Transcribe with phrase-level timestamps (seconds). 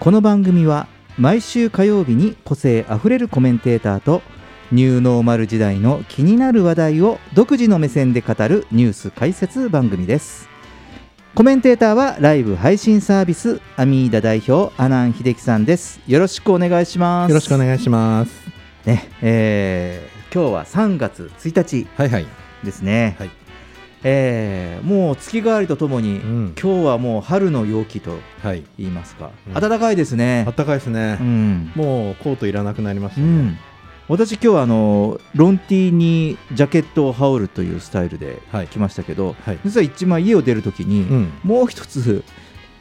[0.00, 0.86] この番組は
[1.18, 4.22] 毎週火曜日に個性あふれるコメンテーターと
[4.72, 10.48] ニューノーマル時代の気になる話題を独自の目線で語るニュース解説番組です。
[11.34, 16.00] コメンテーターはライブ配信サービスアミーダ代表阿南秀樹さんです。
[16.06, 17.28] よろしくお願いします。
[17.28, 18.32] よろしくお願いします。
[18.86, 22.26] ねえー今日は3月1日はいはい。
[22.64, 23.39] ですね、はい
[24.02, 28.64] えーもう月替わりとともに、うん今日はもう春の陽気とはい。
[28.78, 31.22] 言いますか、うん暖かいですねあったかいですねう。
[31.24, 33.26] んもうコートいらなくなりましたね。
[33.26, 33.58] うん、
[34.08, 39.58] 私今日はあのロンティーにジャケットを羽織るというスタイルではい来ましたけど、はい。
[39.64, 41.32] 実は一枚家を出るときに、うん。
[41.44, 42.24] もう一つ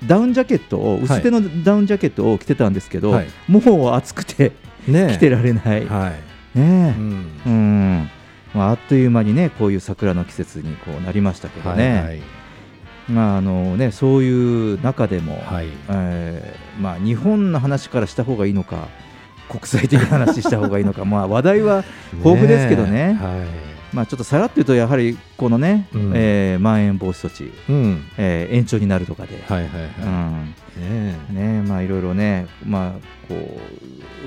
[0.08, 4.54] ダウンジャケットを薄手のダウンジャケットを着てたんですけど、はいもう暑くて
[4.88, 6.14] 着てられない、は
[6.56, 6.58] い。
[6.58, 7.00] ねえ
[7.46, 8.10] うん。
[8.54, 12.22] うんまあ、あっという間にねこういう桜の季節にこうなりましたけどね,、はいはい。
[13.10, 15.68] まああのねそういう中でも、はい。
[15.90, 18.88] えーまあ、日本の話からした方がいいのか
[19.50, 21.84] 国際的な話した方がいいのか まあ話題は
[22.14, 23.46] 豊富ですけどねは
[23.92, 27.52] まあ、ちょっとさらっと言うとやはりこのね、うんえーまん延防止措置、い。
[27.70, 28.04] うん。
[28.18, 29.62] えー延長になるとかで、は
[31.82, 33.60] いろいろね、まあ、こ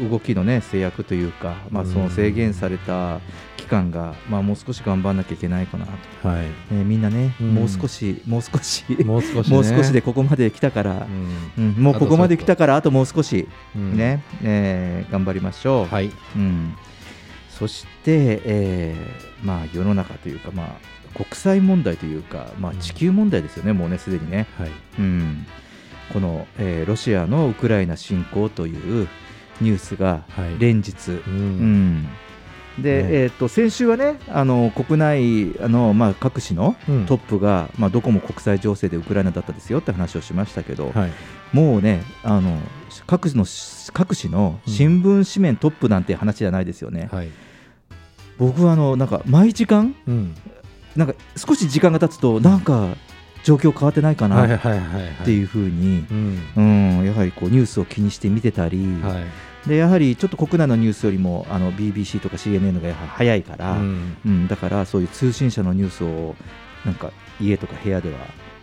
[0.04, 3.20] う動きの、ね、制約というか、まあ、その制限された
[3.51, 5.92] 期間が、まあ、もう少し頑張らなきゃいけないかなと、
[6.24, 6.28] え。
[6.28, 6.46] はい。
[6.72, 9.56] えーみんなね、うんもう少しもう少しもう少しね。
[9.56, 11.06] もう少しでここまで来たから
[11.58, 11.64] う、ん。
[11.76, 13.96] うんもうここまで来たからあともう少し、うん。
[13.96, 15.94] ねえー頑張りましょう。
[15.94, 16.10] はい。
[16.36, 16.74] うん、
[17.48, 20.68] そして、えーまあ、世の中というか、まあ、
[21.14, 24.70] 国際問題というか、まあ、地球問題ですよね、もうね、すでにね、はい。
[24.98, 25.46] うん、
[26.12, 29.08] この、えーロシアのウクライナ侵攻という
[29.60, 32.08] ニュースがはい連日、ううんん。
[32.78, 41.10] でねえー、と先週はね、あの国内あの、まあ、各紙のうんトップが、まあ、どこも国際情勢でウクライナだったですよって話をしましたけど、はい。
[41.52, 42.58] もうねあの
[43.06, 43.44] 各の
[43.92, 47.08] 各紙の新聞紙面トップなんて話じゃないですよね。
[47.12, 47.28] はい。
[48.38, 50.34] 僕はあのなんか毎時間うん。
[50.96, 52.96] なんか少し時間が経つとなんか
[53.44, 54.56] 状況変わってないかはいな。
[54.56, 56.38] っていうふうに、うん。
[56.56, 56.60] う
[57.02, 59.51] ん、やはりこうニュースを気にして見てたり、はい。
[59.66, 64.16] でやはりちょっと国内のニュースよりもあの BBC とか CNN がやはり早いから、ううん。
[64.24, 64.48] ん。
[64.48, 66.34] だからそういう通信社のニュースを
[66.84, 68.18] なんか家とか部屋では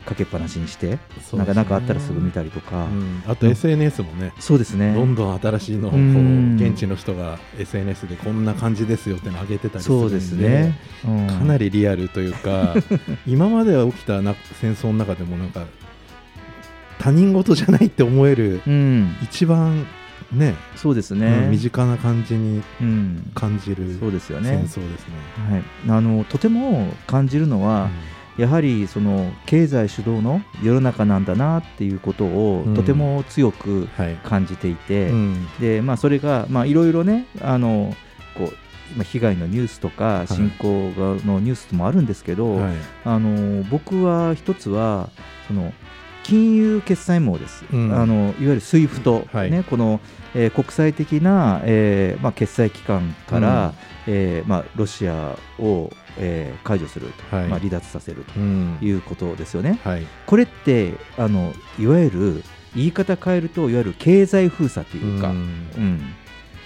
[0.05, 0.99] かけっぱなしにして、ね。
[1.33, 3.23] なんかなんかあったらすぐ見たりとか、うん。
[3.25, 4.33] あと SNS もね。
[4.39, 4.93] そうですね。
[4.93, 6.57] どんどん新しいのをこううん。
[6.59, 10.77] 現地の人が SNS でこんな感じですよっての上げてたりするんでそうですね、
[11.07, 11.27] うん。
[11.27, 12.75] かなりリアルというか
[13.25, 15.65] 今までは起きたな戦争の中でもなんか
[16.97, 19.87] 他人事じゃないって思えるうん、一番
[20.31, 20.55] ね。
[20.75, 24.49] そうですうんね、身近な感じにうん、感じるそうですよね。
[24.49, 25.13] 戦争ですね。
[25.49, 27.89] はい、あのとても感じるのは、
[28.37, 32.73] やはりその経済主導の世の中なんだなっていうことをうん。
[32.75, 34.15] とても強くはい。
[34.23, 35.47] 感じていて、うん。
[35.59, 37.93] でまあ、それがまあいろいろねあの
[38.37, 38.53] こう
[38.95, 40.27] 今被害のニュースとかい。
[40.27, 42.75] 侵攻がのニュースもあるんですけど、はい。
[43.03, 45.09] あの僕は一つは
[45.47, 45.73] その
[46.23, 47.93] 金融決済網です、うん。
[47.93, 49.51] あのいわゆる SWIFT、はい。
[49.51, 49.99] ね、この、
[50.35, 53.73] えー国際的な、えーまあ、決済機関から、
[54.07, 57.47] えーまあ、ロシアを、えー解除すると、はい。
[57.47, 58.77] まあ、離脱させるとうん。
[58.81, 59.79] いうことですよね。
[59.83, 60.05] はい。
[60.25, 62.43] これってあのいわゆる
[62.75, 65.35] 言い方変えるといわゆる経済封鎖というか、うん。
[65.35, 66.01] うん。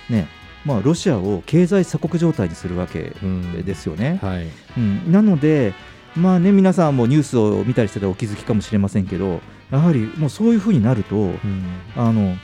[0.10, 0.28] ね。
[0.66, 3.64] まあ、ロシアを経済鎖国状態にするわけうん。
[3.66, 4.20] ですよね。
[4.22, 4.48] はい。
[4.78, 5.74] うん、なので、
[6.16, 11.38] まあね、皆さんもニュースを見たりしてたらお気づきかもしれませんけど、やはりもうそういうふうになると、うん。
[11.98, 12.36] あの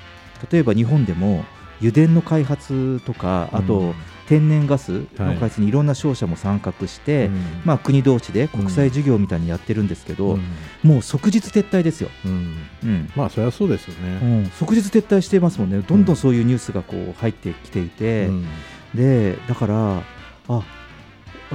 [0.51, 1.43] 例えば日本でも
[1.81, 3.93] 油田の開発とかあと
[4.29, 7.41] 天然ガスの開発にいろんな商社も参画して、うん。
[7.65, 10.43] まあ、国同士で国際事業みたいにやってるんですけど、うん。
[10.83, 12.57] もう即日撤退ですよ、うん。
[12.83, 13.11] うん。
[13.15, 14.41] まあそりゃそうですようね。
[14.43, 15.79] ん、即日撤退してますもんね。
[15.79, 18.45] どんどんそういうニュースがこう入ってきていて、うん。
[18.93, 20.01] でだからあ
[20.49, 20.61] や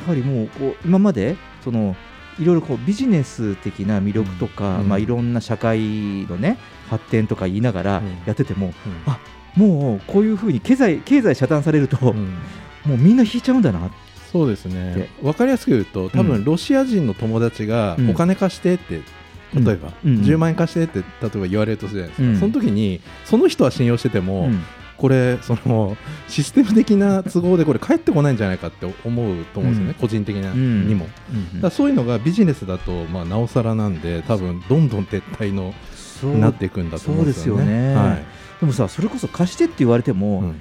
[0.04, 1.94] はりもうこう今までその
[2.38, 4.88] いろいろこうビジネス的な魅力とか、うん。
[4.88, 5.78] まあ、いろんな社会
[6.26, 6.58] の、ね、
[6.88, 8.06] 発展とか言いながらうん。
[8.26, 8.72] やってても、うん。
[9.06, 9.19] あ
[9.56, 12.38] もうこういうふうに経済経済遮断されると、うん。
[12.84, 13.90] もうみんな引いちゃうんだな。
[14.32, 15.08] そうですね。
[15.22, 18.10] わかりやすく言うと、多分ロシア人の友達がうん。
[18.10, 19.00] お金貸してって、
[19.54, 20.16] 例えば、うん。
[20.16, 20.22] うん。
[20.22, 22.52] 10万円貸してって例えば言われるとするじゃないですか、うん。
[22.52, 24.62] その時にその人は信用してても、うん
[24.96, 25.96] これその
[26.29, 29.94] システム的な都合でこれ返ってこないんじゃないかって思うと思うんですよね、うん。
[29.94, 30.87] 個人的なうん。
[30.87, 31.61] にも、うん。
[31.61, 35.75] だそういうのがビジネスだと、まあ、なおさらなんで多分どんどん撤退の
[36.38, 37.64] なっていくんだと思うんですよね。
[37.64, 37.94] ですよね。
[37.94, 38.25] はい。
[38.61, 40.61] でもさそれこそ貸してって言われても、うん。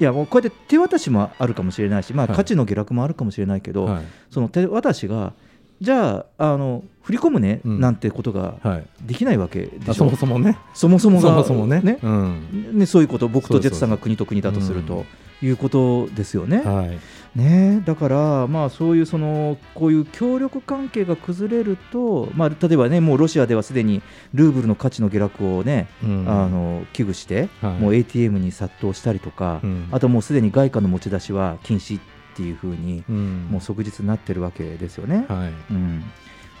[0.00, 2.36] いやもうこうやって手渡しもあるかもしれないし、まあ、はい。
[2.36, 4.02] 価値の下落もあるかもしれないけど、はい。
[4.30, 5.34] その手渡しが
[5.80, 7.80] じゃああの振り込むね、うん。
[7.80, 8.86] なんてことがはい。
[9.02, 9.90] できないわけでしょ？
[9.90, 10.58] あそもそもね。
[10.72, 11.80] そもそもがそもそもね。
[11.82, 11.98] ね？
[12.02, 12.78] うん。
[12.78, 14.86] ねそういうこと僕とジェツさんが国と国だとするうん。
[14.86, 15.04] と
[15.42, 16.62] いうことですよね。
[16.62, 16.98] はい。
[17.38, 24.00] ねだから、まあ、そういうそのこういう協力関係が崩れると、まあ、例えばねもうロシアではすでに
[24.32, 26.24] ルーブルの価値の下落をね、うん。
[26.26, 27.78] あの危惧して、はい。
[27.80, 29.88] もう ATM に殺到したりとか、うん。
[29.90, 33.48] あともうすでに外貨の持ち出しは禁止っていうふうに、うん。
[33.50, 35.26] もう即日になってるわけですよね。
[35.28, 35.52] はい。
[35.72, 36.04] うん。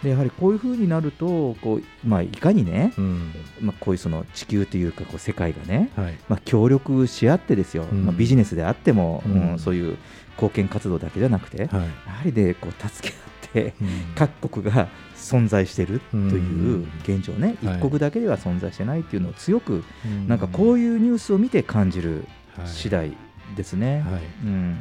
[0.02, 3.32] でやはりこういうふうになるとこう、まあ、いかにね、うん。
[3.60, 6.18] まあ、こういうその地球というかこう世界がね、はい。
[6.28, 8.04] まあ、協力し合ってですよ、うん。
[8.04, 9.50] まあ、ビジネスであっても、うん。
[9.52, 9.96] うんそういう
[10.36, 11.82] 貢献活動だけじゃなくて、はい。
[11.84, 13.88] やはりでこう助け合ってうん。
[14.14, 17.78] 各国が存在してるという現状ね、はい。
[17.78, 20.28] 一国だけでは存在してないっていうのを強くうん。
[20.28, 22.26] なんかこういうニュースを見て感じる
[22.56, 22.68] はい。
[22.68, 23.16] 次第
[23.56, 24.00] ですね。
[24.00, 24.22] はい。
[24.44, 24.76] うん、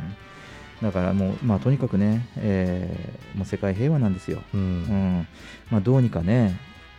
[0.84, 4.44] だからもう、まあ、とにかくね、えーもう世界平和なんですよ。
[4.54, 4.84] ううん。
[4.84, 5.28] ん
[5.72, 6.56] まあ、どうにかね,、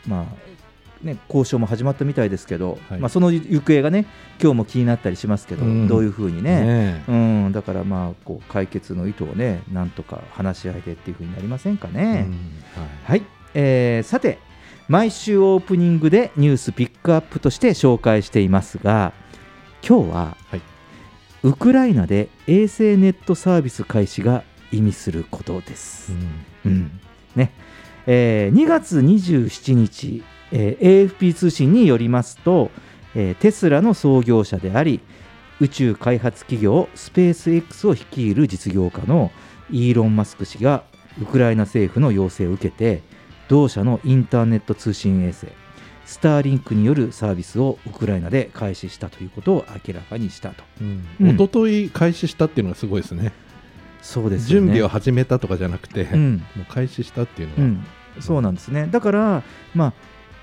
[0.08, 2.98] まあ、ね交渉も始まったみたいですけど、はい。
[2.98, 4.06] まあ、その行方がね
[4.42, 5.86] 今日も気になったりしますけど、うん。
[5.86, 6.60] どういうふうにね。
[6.62, 12.02] ねうん、だからまあこう解決の意図をねなんとか話し合いでっていうふうになりませんかえね。
[12.02, 12.32] うん。
[13.06, 13.20] はい。
[13.20, 14.38] はい、えーさて
[14.88, 19.14] 毎週オープニングでニュースピックアップとして紹介していますが
[19.86, 20.60] 今日は、はい
[21.44, 26.10] ウクライナで衛星ネットサービス開始が意味することです。
[26.64, 27.00] うん。
[27.36, 27.52] ね。
[28.06, 32.70] えー2月27日、えー AFP 通信によりますと、
[33.14, 35.00] えーテスラの創業者であり
[35.60, 39.30] 宇宙開発企業スペース X を率いる実業家の
[39.70, 40.84] イーロン・マスク氏が
[41.20, 43.02] ウクライナ政府の要請を受けて
[43.48, 45.48] 同社のインターネット通信衛星
[46.06, 50.64] スターリンクによるサービスをウクライナで開始したということを明らかにしたと。
[50.80, 51.06] うん。
[51.20, 51.34] うん。
[51.34, 53.32] 一昨日開始したっていうのがすごいですね。
[54.02, 54.66] そうですよね。
[54.66, 56.44] 準備を始めたとかじゃなくて、うん。
[56.54, 57.84] もう開始したっていうのが、うん、
[58.20, 58.88] そうなんですね。
[58.90, 59.42] だから、
[59.74, 59.92] まあ、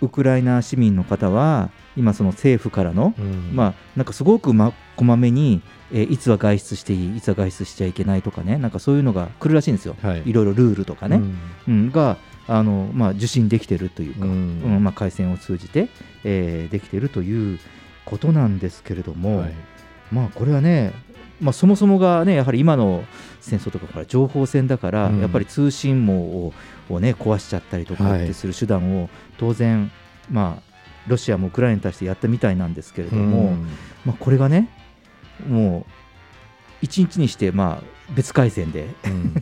[0.02, 3.52] ウクライナ市民の方は、今、その政府からの、うん。
[3.54, 5.62] まあ、なんかすごく、ま、こまめに、
[5.94, 10.24] えーいつは外出していい、いつは外出しちゃいけないとかね、なんかそういうのが来るらしいんですよ、はい。
[10.26, 11.38] いろいろルールとかね、うん。
[11.68, 11.92] うん。
[11.92, 12.18] が
[12.52, 15.88] あの、まあ、受信できてるというか、ううんんまあ、回線を通じて、
[16.26, 17.60] えーできてるという
[18.06, 19.54] ことなんですけれども、はい。
[20.12, 20.92] まあ、これはね、
[21.40, 23.06] まあ、そもそもがね、やはり今の
[23.40, 25.22] 戦争とかから情報戦だから、うん。
[25.22, 26.54] やっぱり通信網を
[26.90, 28.26] を、ね、壊しちゃったりとかはい。
[28.26, 29.90] ってする手段を、当然、
[30.30, 30.72] まあ、
[31.08, 33.54] ロシアもウクライナに対してやったみたいなんですけれども、
[34.06, 34.70] まあ、これがね、
[35.48, 35.92] もう
[36.82, 38.90] 一日にして、まあ、別回線で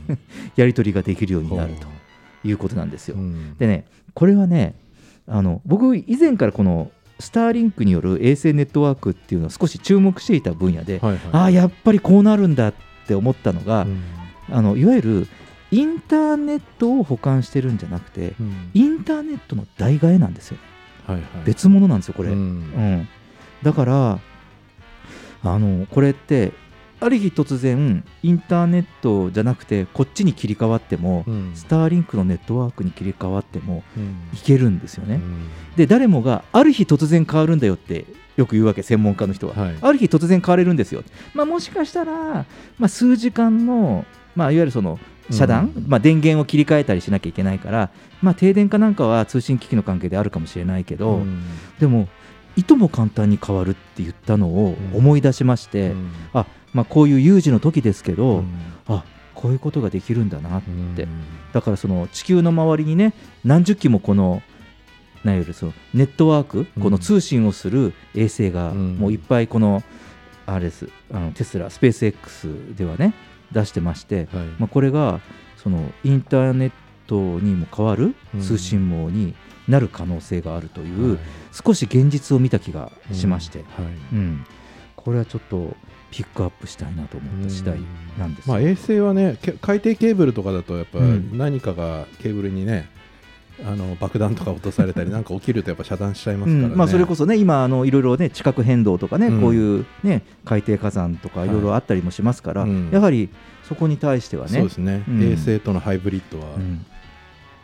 [0.56, 1.99] やり取りができるようになると
[2.44, 3.16] いうことなんですよ。
[3.16, 3.56] うん。
[3.58, 4.76] でね、これはね、
[5.28, 11.22] あの僕、以前からこのスターリンクによる衛星ネットワークっていうのを少し注目していた分野で、はいはい。
[11.32, 12.74] ああ、やっぱりこうなるんだっ
[13.08, 14.02] て思ったのが、うん。
[14.52, 15.28] あのいわゆる
[15.72, 18.72] インターネットを保管してるんじゃなくて、うん。
[18.74, 20.58] インターネットの代替えなんですよ、
[21.06, 21.26] はいはい。
[21.46, 22.30] 別物なんですよ、これ。
[22.30, 23.08] ううんん。
[23.62, 24.20] だから
[25.44, 26.52] あの、これって、
[27.02, 31.52] ある日突然、インターネットじゃなくて、こっちに切り替わっても、うん。
[31.56, 34.38] スターリンクのネットワークに切り替わってもうん。
[34.38, 35.16] いけるんですよね。
[35.16, 35.48] うん。
[35.76, 39.76] で誰もがある日突然変わるんだよってよく言うわけ専門家の人は、はい。
[39.82, 41.04] ある日突然変われるんですよ、
[41.34, 42.14] まあ、もしかしたら、
[42.78, 45.00] まあ、数時間の、まあ、いわゆるその
[45.32, 45.86] 遮断、うん。
[45.88, 47.92] まあ、電源を切り替えたりしなきゃいけないから、
[48.22, 51.42] まあ、停電かなんかは通信機器の関係であるかもしれないけど、うん。
[51.80, 52.10] でも
[52.60, 56.12] いとも簡単に変わるって言ったのを思い出しまして、うん。
[56.34, 58.54] あまあ、こういう有事の時ですけど、うん。
[58.88, 61.24] あこういうことができるんだなって、うん。
[61.54, 63.14] だからその地球の周りにね
[63.46, 64.42] 何十機もこの
[65.24, 66.84] なんいわゆるそのネットワーク、うん。
[66.84, 68.98] この通信をする衛星がうん。
[68.98, 69.82] もういっぱいこの
[70.46, 73.14] あれですあのテスラスペース X ではね
[73.54, 74.46] 出してまして、はい。
[74.60, 75.22] まあ、これが
[75.56, 76.72] そのインターネッ
[77.08, 78.42] トにも変わるうん。
[78.42, 79.34] 通信網に
[79.70, 81.20] なる可能性があるという、はい
[81.52, 83.86] 少し現実を見た気がしまして、うん。
[83.86, 83.94] はい。
[84.14, 84.46] うん。
[84.96, 85.76] これはちょっと
[86.12, 87.80] ピックアップしたいなと思った次第
[88.18, 88.54] なんですよ。
[88.54, 91.38] まあ、衛星はねけ海底ケーブルとかだとやっぱうん。
[91.38, 92.90] 何かがケーブルにね、
[93.66, 96.78] あの爆弾とか落とされたり なんか起きるとやっぱ遮断しちゃいますからね、うん。
[96.78, 99.42] まあ、それこそね今あのいろいろね地殻変動とかね、うん。
[99.42, 102.90] こういうね海底火山とかいろいろあったりもしますから、うん。
[102.92, 103.30] やはり
[103.64, 105.24] そこに対してはねそうですね、うん。
[105.24, 106.86] 衛星とのハイブリッドはうん。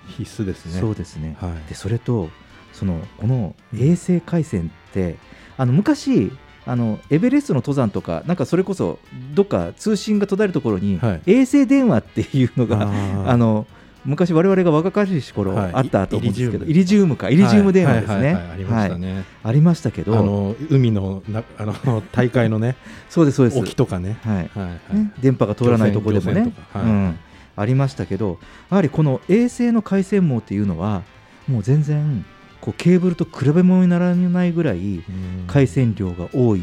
[0.07, 1.69] 必須ですね、そうですね、はい。
[1.69, 2.29] でそれと
[2.75, 5.15] そのこの衛星回線って
[5.57, 6.31] あの昔
[6.67, 8.99] あのエベレストの登山とかなんかそれこそ
[9.33, 11.21] どっか通信が途絶えるところに、はい。
[11.27, 12.91] 衛星電話っていうのが
[13.25, 13.67] あの
[14.03, 15.71] 昔我々が若かりし頃はい。
[15.73, 17.29] あったと思うんですけど、イイリジウムか。
[17.29, 22.75] イリジウム電話ですはいねありましたね、ありましたけどあの海のなあの 大会のね
[23.09, 23.59] そうですそうです。
[23.59, 24.35] 沖とかね、はい。
[24.35, 24.95] はいはい。
[24.95, 26.51] ね、電波が通らないところでもね。
[26.73, 26.83] はい。
[26.83, 27.19] うん、
[27.55, 28.39] ありましたけど
[28.71, 31.03] やはりこの衛星の回線網っていうのは
[31.47, 32.25] もう全然
[32.65, 35.03] こうケーブルと比べ物にならないぐらいうん。
[35.45, 36.61] 回線量が多い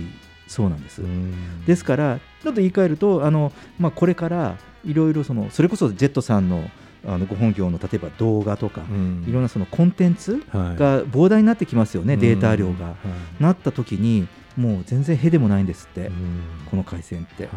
[0.49, 1.01] そうなんです。
[1.01, 1.65] うん。
[1.65, 6.69] ですからちょっと言い換えるとあの、まあ、これからいろいろそのそれこそジェットさんの
[7.05, 9.25] あのご本業の例えば動画とか、うん。
[9.29, 10.77] いろんなそのコンテンツはい。
[10.77, 12.73] が膨大になってきますよね、データ量が。
[12.73, 12.97] うんはい。
[13.41, 16.41] なった時にもう全然へでもないんですって、うん。
[16.69, 17.45] この回線って。
[17.45, 17.51] は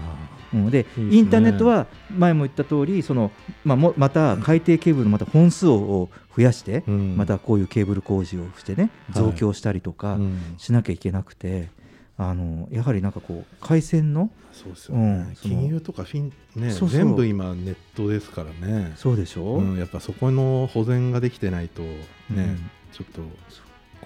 [0.54, 1.08] うん、でね。
[1.12, 3.32] インターネットは前も言った通りその、
[3.64, 7.18] まあ、もまた海底ケーブルのまた本数を増やして、あうん。
[7.18, 9.24] またこういうケーブル工事をしてねはい。
[9.24, 10.56] 増強したりとかうん。
[10.58, 11.70] しなきゃいけなくて、
[12.18, 16.89] あのやはりなんかこう回線のそうですよね、うん金融とかフィン、ね、そうそう。
[16.89, 18.94] 全部今ネットですからね。
[18.96, 21.98] そうでしょ、うん、やっぱそこの保全ができてないとね、
[22.30, 22.70] うん。
[22.94, 23.22] ちょっと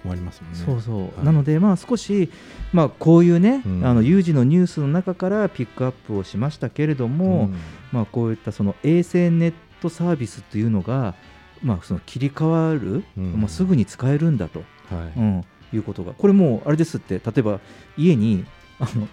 [0.02, 0.58] 困りますもんね。
[0.58, 1.24] そうそう、はい。
[1.24, 2.30] なので、まあ、少し、
[2.72, 3.86] まあ、こういうね、うん。
[3.86, 7.54] あの有事のニュースの中からピックアップをしましたけれども、ん。
[7.92, 11.14] まあ、こういったその衛星ネットサービスというのが、
[11.62, 13.32] まあ、その切り替わる、うん。
[13.40, 15.18] まあ、すぐに使えるんだと、はい。
[15.18, 16.12] うん、いうことが。
[16.14, 17.60] これもうあれですって例えば
[17.96, 18.44] 家に
[18.78, 19.08] あの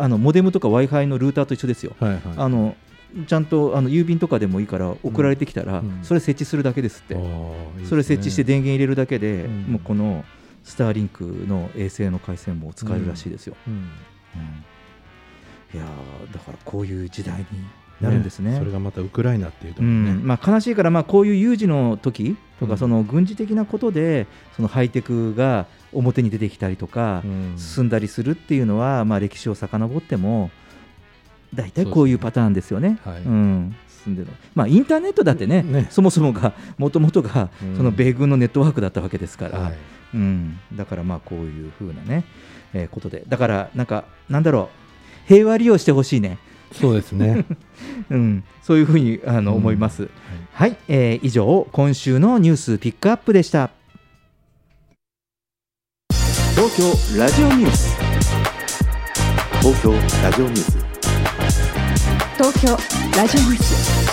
[0.00, 1.94] あのモデムとか w i f i のルーターと一緒ですよ。
[2.00, 2.20] はいはい。
[2.36, 2.76] あの
[3.26, 6.00] ちゃんとあの郵便とかでもいいから送られてきたら、うん。
[6.02, 7.86] それ設置するだけですって、あーいいですね。
[7.88, 9.62] それ設置して電源入れるだけで、うん。
[9.64, 10.24] もうこの
[10.64, 13.56] スターリンクの衛星の回線も使えるらしいですよ。
[13.66, 13.74] うん。
[13.74, 13.80] うん。
[15.74, 17.46] いやーだからこういう時代に
[18.02, 18.56] なるんですね。
[18.58, 20.26] それがまたウクライナっていうとね、ん。
[20.26, 22.78] まあ、悲しいから、まあ、こういう有事の時とか、うん。
[22.78, 27.54] その軍事的なことでそのハイテクが表に出てきたりとか、うん。
[27.56, 30.50] 進んだりするっていうのは、まあ、歴史を遡っても
[31.54, 32.98] 大体こういうパターンですよね。
[33.04, 33.22] はい。
[33.22, 33.76] うん。
[34.04, 35.86] 進んでるまあ、インターネットだってねね。
[35.90, 37.76] そもそもがもともとがうん。
[37.76, 39.74] その米軍のネットワークだったわけですから、はい。
[40.14, 42.24] うん、だからまあこういうふうなね、
[42.74, 43.24] えーことで。
[43.28, 44.82] だからなんかなんだろう。
[45.26, 46.38] 平和利用してほしいね、
[46.72, 47.44] そうですね。
[48.10, 50.08] うん、そういうふうにあのうん思います。
[50.52, 53.70] はい、えー以上今週のニュースピックアップでした。
[56.54, 57.96] 東京ラジオニュース。
[59.60, 60.82] 東京ラジオニュース。
[62.36, 62.76] 東京
[63.16, 64.11] ラジオニュース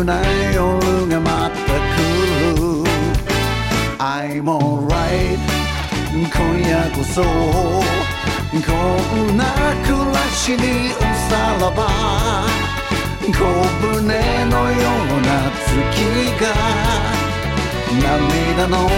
[0.00, 0.16] 孤独な
[0.54, 1.60] 夜がまた来
[2.56, 2.60] る
[3.98, 5.38] I'm alright
[6.10, 6.26] 今
[6.62, 7.28] 夜こそこ
[8.50, 9.44] んな
[9.84, 11.80] 暮らしにおさらば。
[13.20, 15.68] 小舟のような月
[16.40, 16.42] が
[18.02, 18.88] 涙の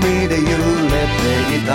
[0.00, 1.70] 海で揺れていた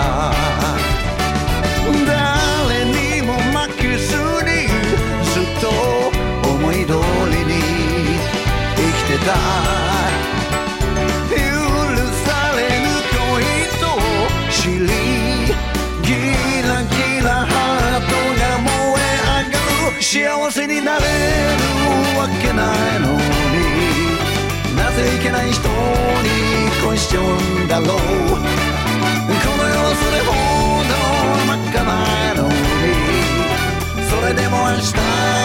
[27.02, 27.86] しちゃうんだろう。
[27.86, 27.92] こ
[29.58, 30.30] の世はそれほ
[30.86, 30.94] ど
[31.48, 31.90] 真っ赤な
[32.34, 32.54] のに。
[34.08, 35.41] それでも明日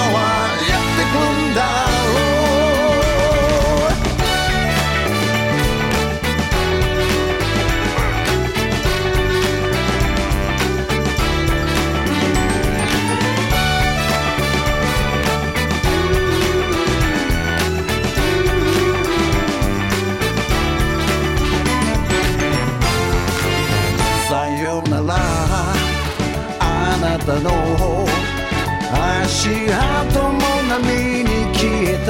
[29.48, 30.84] 足跡も波
[31.24, 32.10] に消えた。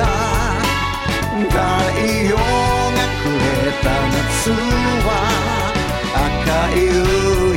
[1.37, 1.57] 太
[2.25, 2.41] 陽が
[3.21, 4.49] 暮れた夏
[5.05, 5.09] は
[6.15, 6.89] 赤い夕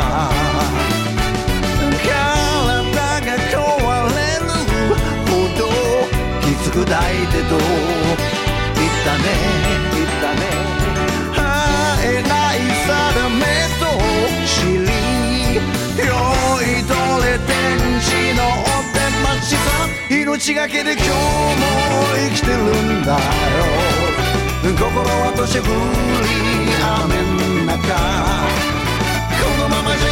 [2.03, 3.61] 体が壊
[4.17, 4.47] れる
[5.29, 5.61] ほど
[6.41, 9.25] きつく抱いてと言ったね
[9.95, 10.62] 言ったね。
[20.21, 21.15] 命がけで今日も
[22.29, 23.19] 生きてるんだよ。
[24.63, 25.69] 心は年降り
[26.77, 27.81] 雨の中。
[29.41, 30.12] このままじゃ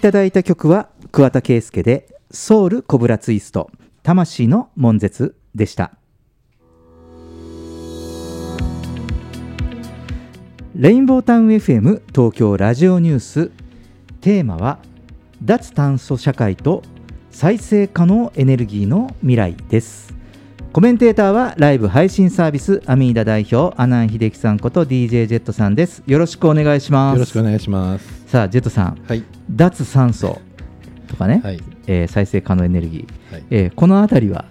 [0.00, 3.70] いただいた曲は桑田佳祐で「ソウルコブラツイスト。
[4.02, 5.92] 魂の悶絶」でした。
[10.74, 13.50] レインボータウン FM 東京ラジオニュース。
[14.22, 14.78] テーマは
[15.44, 16.82] 脱炭素社会と
[17.30, 20.09] 再生可能エネルギーの未来です。
[20.72, 26.04] コメンテーターはライブ配信サービスアミーダ代表阿南秀樹さんこと DJ ジェットさんです。
[26.06, 27.14] よろしくお願いします。
[27.14, 28.24] よろしくお願いします。
[28.28, 29.02] さあジェットさん。
[29.04, 29.24] はい。
[29.50, 30.38] 脱酸素
[31.08, 31.60] とかね、はい。
[31.88, 33.44] えー再生可能エネルギー、はい。
[33.50, 34.44] えーこのあたりは？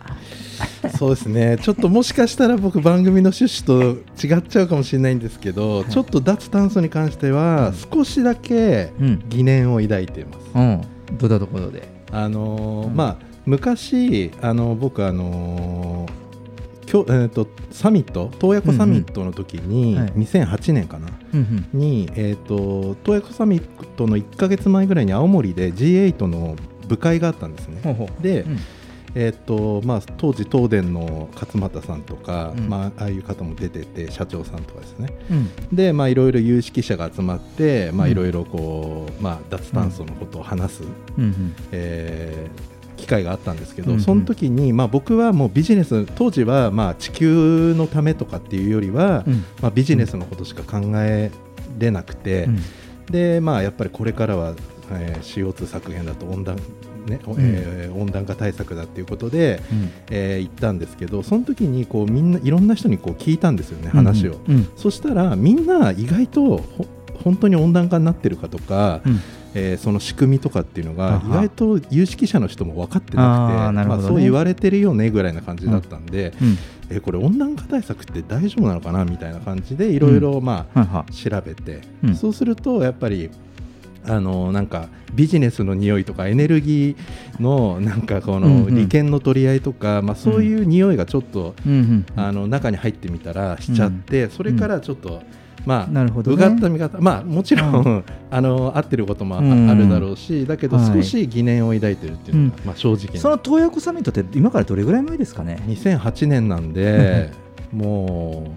[0.98, 1.58] そうですね。
[1.62, 10.82] ちょっともしかしたら僕番組の趣旨と違っちゃうかもしれないんですけど、ちょっと脱炭素に関しては少しだけうん疑念を抱いています、うん。
[11.18, 11.88] どんなところで？
[12.12, 16.20] あのーうんまあ昔あの僕あのー
[16.86, 21.08] きょえー、とサミット洞爺湖サミットの時に、うんうんはい2008年かな？
[21.34, 26.56] うんに、えー、と洞爺湖サミットの1か月前ぐらいに青森で G8 の
[26.88, 27.82] 部会があったんですね。
[27.84, 28.24] ほうほう。
[28.24, 28.58] で、うん。
[29.16, 32.70] えーとまあ、当時東電の勝俣さんとか、うん。
[32.70, 35.10] まあ、ああいう方も出てて社長さんとかですね。
[35.30, 35.76] うん。
[35.76, 38.12] でまあいろいろ有識者が集まってまあうん。
[38.14, 40.84] いろいろこう、まあ、脱炭素のことを話す、
[41.20, 41.56] うんうん。
[41.72, 42.69] えー
[43.00, 44.04] 機会があったんですけど、うんうん。
[44.04, 49.44] その時にまあ僕はもうビジネス当時はまあ地球のためとかっていうよりは、うん。
[49.62, 51.32] まあ、ビジネスのことしか考え
[51.80, 52.60] れなくて、うん。
[53.12, 54.54] でまあやっぱりこれからは、
[54.92, 56.56] えー CO2 削減だと温暖,、
[57.08, 59.90] ねおえー温暖化対策だっていうことで、うん。
[60.12, 64.68] えー言ったんですけどその時にこうみんないろんな人にこう聞いたんですよね話を、うん。
[64.76, 66.86] そしたらみんな意外とほ
[67.24, 69.20] 本当に温暖化になってるかとか、うん
[69.54, 73.86] えーその仕組みとかっていうのが意外と有識者の人も分かってなくてね。
[73.86, 76.58] まあ、そう言われてるよねぐらいな感じだったんで、うん
[76.92, 80.42] えーこれ温暖化対策って大丈夫なのかなみたいな感じでいろいろ調
[81.46, 82.16] べて、うん。
[82.16, 83.30] そうするとやっぱり
[84.08, 88.64] あのなんかビジネスの匂いとかエネルギーのなんかこうんうん。
[88.64, 95.22] の利権の取り合いとか、まあ、そういう匂いがちょっと、うんうんあの中に入ってみたらしちゃって、それからちょっと、
[95.66, 96.36] まあなるほどね。
[96.36, 99.78] うがった見方まあもちろん、うあの合ってることもあ,、うん。
[99.78, 100.94] るだろうしだけどはい。
[100.94, 103.20] 少し疑念を抱いてるっていうのが、まあ、正直な。
[103.20, 107.32] その洞爺湖サミットって今からどれぐらい前ですかね？2008年なんで
[107.72, 108.54] も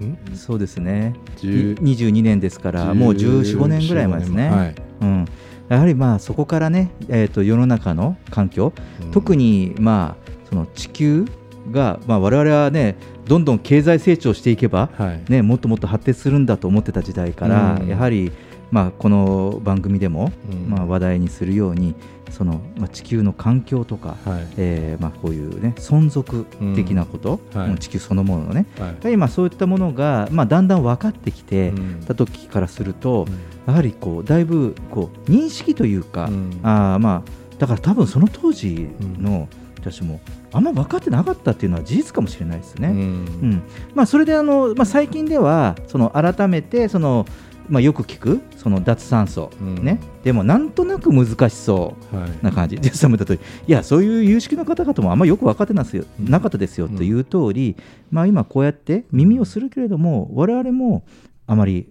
[0.00, 0.16] う、ん？
[0.34, 1.14] そうですね。
[1.38, 5.24] 10 22年ですからもう1415年ぐらい前ですね、はいうん、
[5.68, 9.10] やはりまあそこからね、えー、と世の中の環境、うん。
[9.10, 11.26] 特にまあその地球
[11.70, 15.30] が、まあ、我々はねどんどん経済成長していけば、はい。
[15.30, 17.88] ね、もっともっと発展するんだと思ってた時代から、うん。
[17.88, 18.32] やはり
[18.70, 20.70] まあ、この番組でも、うん。
[20.70, 21.94] まあ、話題にするように
[22.30, 24.46] その、まあ、地球の環境とか、はい。
[24.58, 27.60] えーまあ、こういう、ね、存続的なこと、うん。
[27.60, 27.78] はい。
[27.78, 28.88] 地球そのもののね、はい。
[28.88, 32.04] やはりまあそういったものが、まあ、だんだん分かってきてうん。
[32.06, 33.34] た時からすると、うん。
[33.66, 36.60] やはりこうだいぶこう認識というか、うん。
[36.62, 40.20] あーまあだから多分その当時の人たちも
[40.52, 42.88] あんま分かってなかったっていうのは事実かもしれないですね。
[42.88, 42.94] うん。
[42.96, 43.62] うん。
[43.94, 47.26] まあ、それであの、まあ、最近ではその改めてその、
[47.68, 49.84] まあ、よく聞くその脱炭素、うん。
[49.84, 52.30] ね、でもなんとなく難しそうはい。
[52.42, 57.76] な感じ、ジェスさんも言った通り、いや、そういう有識の方々もあんまよく分かってなすなかったですよという通り、
[58.10, 61.04] まあ、今、こうやって耳をするけれども、我々も
[61.46, 61.88] あまり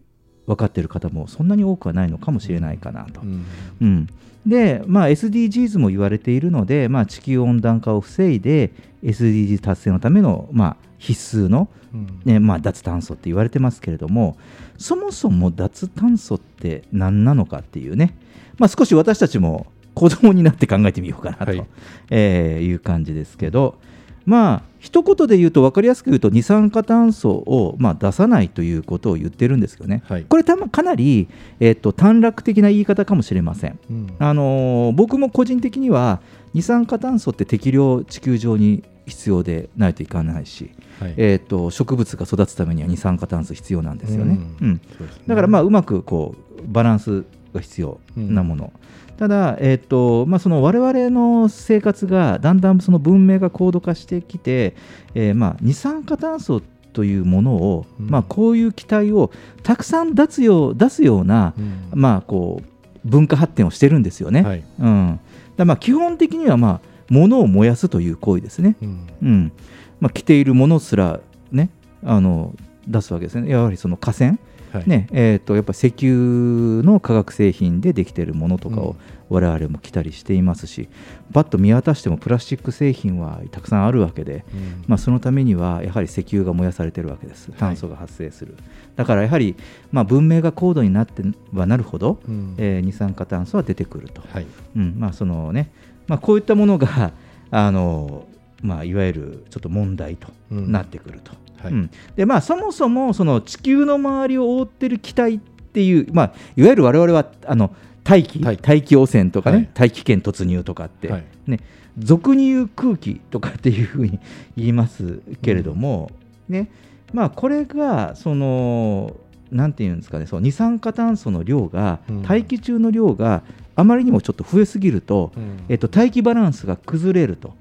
[0.48, 3.22] 分かっている方もそんなに多くはないのかもしれないかなと。
[3.22, 3.46] うん。
[3.82, 4.08] うん
[4.46, 8.72] で、まあ、SDGs も言われているので、まあ、地球温暖化を防いで
[9.04, 12.22] SDGs 達成のための、まあ、必須の、うん。
[12.26, 14.38] ねまあ、脱炭素って言われてますけれども
[14.78, 18.14] そもそも脱炭素って何なのかっていうね、
[18.58, 21.66] まあ、少し私たちも子供になって考えてみようかなと、はい。
[22.10, 23.80] えーいう感じですけど
[24.28, 30.26] まあ一言で言うと分かりやすく言うと二酸化炭素を、まあ、出さないということを言ってるんですけどね、はい。
[30.26, 31.30] これたまかなり、
[31.62, 33.80] えっと短絡的な言い方かもしれません。
[33.90, 34.16] うん。
[34.20, 36.20] あのー僕も個人的には
[36.54, 41.14] 二酸化炭素って適量地球上に必要でないといかないし、はい。
[41.16, 44.38] えー、と植物が育つためには二酸化炭素必要なんですよね。
[44.62, 44.82] ううん。
[45.00, 45.24] うですね。
[45.28, 48.74] だからまあうまくこうバランスが必要なもの。
[49.18, 54.76] ただ、えーとまあ、その我々の生活がだんだんその文明が高度化してきて、
[55.16, 56.62] えーまあ二酸化炭素
[56.94, 58.10] というものを、うん。
[58.10, 61.90] まあ、こういう気体をたくさん出すよう出すような、うん。
[61.94, 64.42] まあ、こう文化発展をしてるんですよね。
[64.42, 64.64] はい。
[64.80, 65.20] うん、
[65.58, 68.76] だまあ基本的には、まあ、物を燃やすという行為ですね。
[68.82, 69.08] うん。
[69.22, 69.52] うん。
[70.00, 71.20] まあ、着ているものすら、
[71.52, 71.70] ね、
[72.04, 72.56] あの
[72.88, 73.50] 出すわけですね。
[73.50, 74.40] やはりその河川、はい
[74.86, 78.96] ねえー、とやっぱ石油の化学製品でできているものとかを
[79.30, 80.88] 我々も着たりしていますし、
[81.34, 84.84] パッと見渡してもプラスチック製品はたくさんあるわけで、うん。
[84.88, 88.56] まあ、そのためにはやはり石油が燃やされてるわけです、炭素が発生する。
[88.96, 89.56] だからやはり、
[89.92, 92.56] まあ、文明が高度になってはなるほど、うん。
[92.58, 94.22] えー二酸化炭素は出てくると。
[94.32, 94.46] はい。
[94.76, 94.96] うん。
[94.98, 95.72] まあそのね
[96.08, 97.12] まあ、こういったものが
[97.52, 98.26] あの、
[98.62, 100.72] まあ、いわゆるちょっと問題とうん。
[100.72, 101.34] なってくると。
[101.62, 101.74] はい。
[101.74, 101.90] うん。
[102.16, 109.70] でまあ、そもそもその地球の周りを覆ってる気体っていう、まあ、いわゆる我々はあの大気はい大気汚染とかね、はい。
[109.74, 111.24] 大気圏突入とかって、はい。
[111.46, 111.60] ね、
[111.98, 114.20] 俗に言う空気とかっていうふうに
[114.56, 116.12] 言いますけれども、
[116.48, 116.70] ね
[117.14, 119.16] まあ、これがその
[119.52, 122.22] なんていうんですかねその二酸化炭素の量が、うん。
[122.24, 123.44] 大気中の量が
[123.76, 125.66] あまりにもちょっと増えすぎると、うん。
[125.70, 127.54] えっと、大気バランスが崩れると、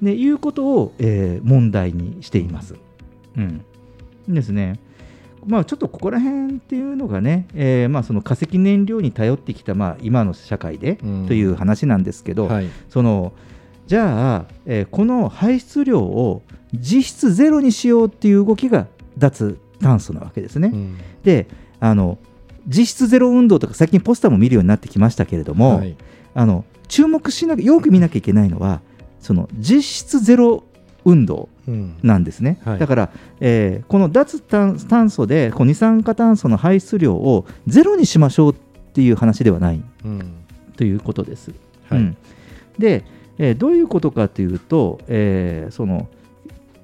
[0.00, 2.74] ね、いうことを、えー問題にしています。
[3.38, 4.80] うん、ですね。
[5.46, 11.26] まあ、ちょっとここら辺っていうのがね、えーまあ、その化石燃料に頼ってきた、まあ、今の社会でうん。
[11.26, 12.68] という話なんですけど、はい。
[12.88, 13.32] その
[13.86, 16.42] じゃあ、えーこの排出量を
[16.74, 20.70] 実質ゼロにしようっていう動きが脱炭素なわけですね。
[20.72, 20.98] うん。
[21.22, 21.46] で
[21.80, 22.18] あの
[22.66, 25.96] 実質ゼロ運動とか最近ポスターも見るようになってきましたけれども、はい。
[26.34, 28.80] あの注目しなよく見なきゃいけないのは
[29.20, 30.64] その実質ゼロ
[31.04, 31.57] 運動うん
[32.02, 32.78] なんですね、はい。
[32.78, 38.56] だから、えーこの脱炭炭素でこう二酸化炭素の排出量をゼロにしましょうっ
[38.92, 40.32] ていう話ではないうん。
[40.76, 41.52] ということです。
[41.88, 41.98] はい。
[42.00, 42.16] うん。
[42.78, 43.04] で、
[43.38, 46.08] えーどういうことかというと、えーその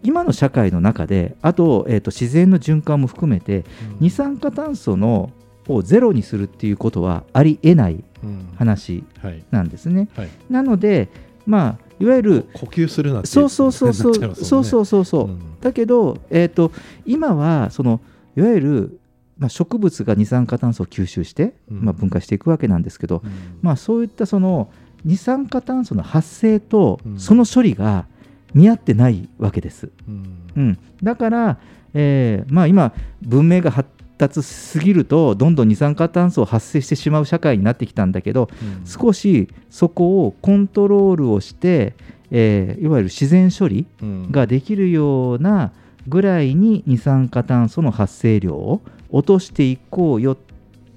[0.03, 3.65] 今の社会の中であと,、えーと自然の循環も含めて
[4.01, 5.31] 二酸化炭素の
[5.67, 8.49] をゼロにするっていうことはありえないうん。
[8.57, 10.09] 話はいなんですね。
[10.15, 10.29] はい。
[10.51, 11.09] なので、
[11.47, 14.35] まあ、いわゆる呼吸するなっていそうそうそうそう、 ね。
[14.35, 15.39] そうそうそうそう、うん。
[15.61, 16.73] だけど、えー、と
[17.07, 18.01] 今はその
[18.37, 19.01] いわゆる、
[19.39, 21.83] まあ、植物が二酸化炭素を吸収して、うん。
[21.83, 23.31] まあ、分解していくわけなんですけど、うん。
[23.63, 24.71] まあ、そういったその
[25.05, 27.19] 二酸化炭素の発生とうん。
[27.19, 28.07] その処理が
[28.55, 29.91] 見合ってないわけです。
[30.09, 30.25] うん。
[30.57, 31.59] うん、だから、
[31.93, 33.89] えーまあ、今文明が発
[34.29, 38.87] 達しすぎるとどんどん二酸化炭素を発生してしまう社会になってきたんだけど、うん。
[38.87, 41.95] 少しそこをコントロールをして、
[42.31, 44.31] えーいわゆる自然処理うん。
[44.31, 45.73] ができるような
[46.09, 50.37] ぐらいに二酸化炭素の発生量を落としていこうよ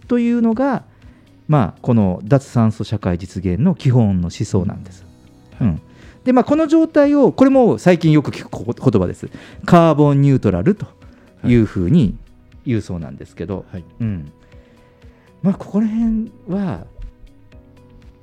[0.08, 0.84] というのが、
[1.48, 5.06] まあ、この脱炭素社会実現の基本の思想なんです。
[5.62, 5.82] うん。
[6.24, 9.30] でまあ、この状態をこれも最近よく聞くこ言葉です。
[9.66, 10.86] カーボンニュートラルと
[11.46, 12.18] いうふうに
[12.68, 13.84] 言うそうなんですけど、はい。
[14.00, 14.32] うん。
[15.42, 16.86] まあ、ここら辺は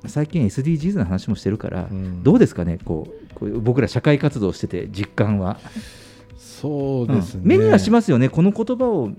[0.05, 2.23] 最近 SDGs の話もしてるから、うん。
[2.23, 2.79] どうですかね？
[2.83, 5.59] こうこう僕ら社会活動してて実感は、
[6.37, 7.41] そうですね。
[7.43, 7.47] うん。
[7.47, 8.29] 目にはしますよね。
[8.29, 9.11] この言葉を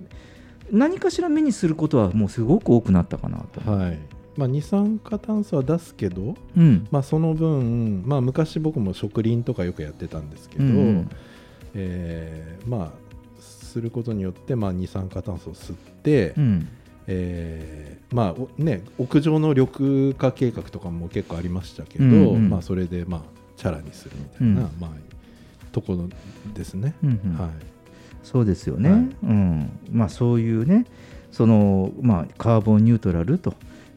[0.70, 3.70] 何かしら目にすることはもうすごく多くなったかなと。
[3.70, 3.98] はい。
[4.36, 6.86] まあ、二酸化炭素は出すけど、うん。
[6.90, 11.08] まあ、その分、まあ、昔僕も植林とかよくやってたんですけど、うん。
[11.74, 12.92] えーまあ、
[13.76, 16.68] することによって、まあ、二酸化炭素を吸って、うん。
[17.08, 22.50] えーまあおね、屋上の緑化計画とかも結構ありましたけど、うんうん。
[22.50, 23.20] まあ、それで、まあ、
[23.56, 24.80] チャラにするみたいな、うん。
[24.80, 24.90] まあ、
[25.72, 26.08] ところ
[26.54, 26.94] ですね。
[27.02, 27.36] うんうん。
[27.36, 27.50] はい。
[28.22, 29.00] そうですよね、はい。
[29.00, 29.78] うん。
[29.92, 30.86] まあ、そういうね
[31.32, 33.54] その、まあ、カーボンニュートラルと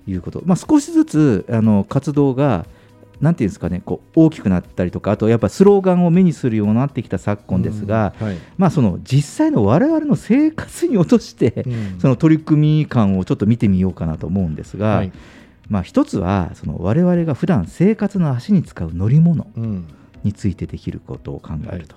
[0.08, 2.66] いうこと、まあ、少しずつあの活動が
[3.22, 8.38] なんていうんですかねこう大きくなったりとかあとやっぱスローガンを目にするようになってきた昨今ですが、うんはい。
[8.58, 12.00] まあ、その実際の我々の生活に落として、うん。
[12.00, 15.12] その取り組み感をちょっと見てみようかなと思うんですが、はい。
[15.68, 19.88] まあ、一つはその我々が普段生活の足に使う乗り物うん。
[20.24, 21.96] についてできることを考えると、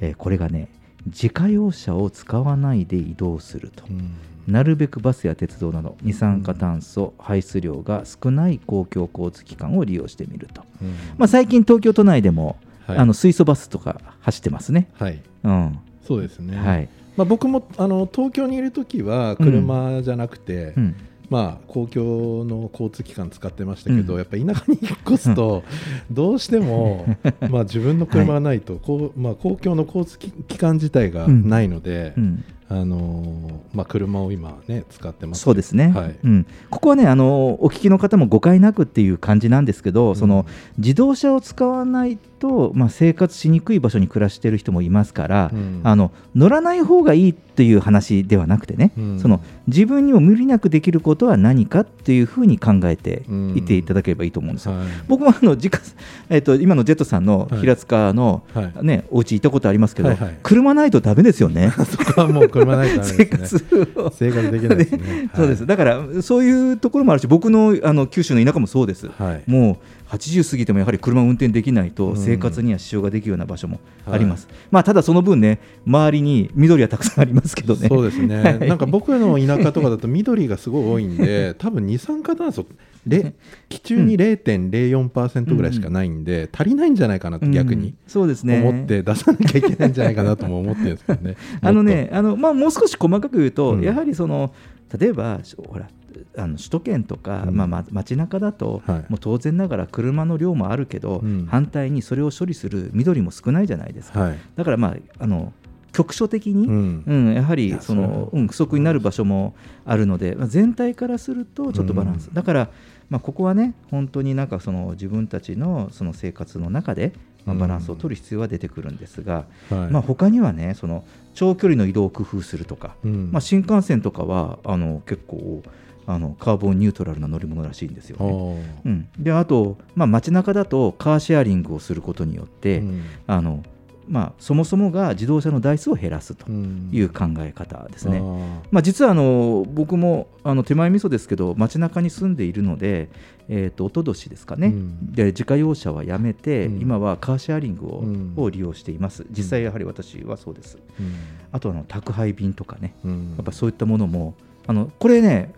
[0.00, 0.68] えーこれがね
[1.06, 4.14] 自家用車を使わないで移動すると、うん
[4.46, 10.94] なるべくバスや鉄道など二酸化炭素排出量が少ない公共交通機関を利用してみると、うん。
[11.16, 12.98] まあ、最近東京都内でも、はい。
[12.98, 14.90] あの水素バスとか走ってますね。
[14.94, 15.22] はい。
[15.42, 15.78] うん。
[16.06, 16.88] そうですね、はい。
[17.16, 20.96] まあ、僕もあの東京にいるときは車じゃなくて、うん。
[21.30, 24.18] まあ、公共の交通機関使ってましたけど、うん。
[24.18, 25.64] やっぱ田舎に引っ越すと、
[26.10, 27.06] どうしても、
[27.50, 32.44] まあ、自分の車がないと、こうまあ、公共の交通機関自体がないので、うん
[32.80, 35.42] あのーまあ、車を今、ね、使ってます。
[35.42, 36.16] そうですね、はい。
[36.22, 40.46] うん、ここはねあのお聞きの方も誤解なくっていう感じなんですけど、その
[40.78, 45.80] 自動車を使わないと、まあ、生活しにくい場所に暮らしている人もいますから、うん。
[45.82, 49.18] あの乗らない方がいいっていう話ではなくてね、うん。
[49.18, 53.22] その自分にも無理なくできることは何かっていうふうに考えて
[53.56, 54.74] いていただければいいと思うんですよ。
[54.74, 54.86] はい。
[55.08, 55.80] 僕もあの自家、
[56.28, 57.60] えっと今のジェットさんのはい。
[57.60, 58.84] 平塚の、はい。
[58.84, 60.38] ねお家行ったことありますけど、はいはい。
[60.42, 61.72] 車ないとダメですよね。
[61.88, 63.60] そこはもう車ないとダメ生ですね。
[63.66, 65.30] 活 を生活できないですね。
[65.34, 65.66] そうです。
[65.66, 69.50] だからそういうところもあるし僕のあの九州の田舎もそうです、はい。
[69.50, 72.16] もう80過ぎてもやはり車を運転できないとうん。
[72.16, 77.88] 生活には支障ができるような場所もあります、まあただその分ね周りに緑はたくさんありますけどね。
[77.88, 78.58] そうですね、はい。
[78.60, 82.66] なんか僕の田舎とかだと緑がすごい多いんで、 多分二酸化炭素、
[83.06, 83.34] れ
[83.68, 87.88] 気中に0.04%ぐらいしかないんで、足りないんじゃないかなと逆に。
[87.88, 88.60] うんそうですね。
[88.60, 91.36] 思って出さなきゃいけないんじゃないかなとも思ってるんですけどね。
[91.60, 93.82] あのねあの、まあ、もう少し細かく言うと、うん。
[93.82, 94.52] やはりその
[94.98, 95.88] 例えばしほら
[96.36, 97.56] あの首都圏とか、うん。
[97.56, 99.06] まあま、街中だと、はい。
[99.08, 101.46] もう当然ながら車の量もあるけど、うん。
[101.50, 104.38] 反対にそれを処理する緑も少ないじゃないですか、はい。
[104.56, 105.52] だから、まあ、あの
[105.92, 107.04] 局所的に、うん。
[107.06, 109.54] うん、やはりやその、うん、不足になる場所も
[109.86, 112.68] あるので、まあ、全体からするとちょっとバランス、うんだから、
[113.10, 117.12] まあ、ここはね本当になんかその自分たちのその生活の中で、
[117.46, 117.60] まあ、うん。
[117.60, 119.92] バランスを取る必要は出てくるんですが、はい。
[119.92, 123.30] まあ、他にはねその長距離の移動を工夫するとか、うん。
[123.30, 125.62] まあ、新幹線とかはあの結構
[126.06, 128.80] あのカーボンニュートラルな乗り物らしいんですよね。
[128.84, 133.02] うん、であと、まあ、街中だとカーシェアリングをすることによって、うん。
[133.26, 133.62] あの
[134.06, 136.90] まあ、そもそもが自動車の台数を減らすとうん。
[136.92, 138.18] いう考え方ですね。
[138.18, 143.08] あーまあ、実はあの僕もあの手前味噌ですけど街中に住んでいるので、
[143.48, 145.12] えー、と一昨年ですかね、うん。
[145.12, 146.80] で自家用車はやめて、うん。
[146.82, 148.34] 今はカーシェアリングを,、うん。
[148.36, 149.24] を利用しています。
[149.30, 151.14] 実際やはり私はそうです、うん。
[151.50, 152.94] あとあの宅配便とかね。
[153.06, 153.34] うん。
[153.36, 154.34] やっぱそういったものも
[154.66, 155.54] あのこれね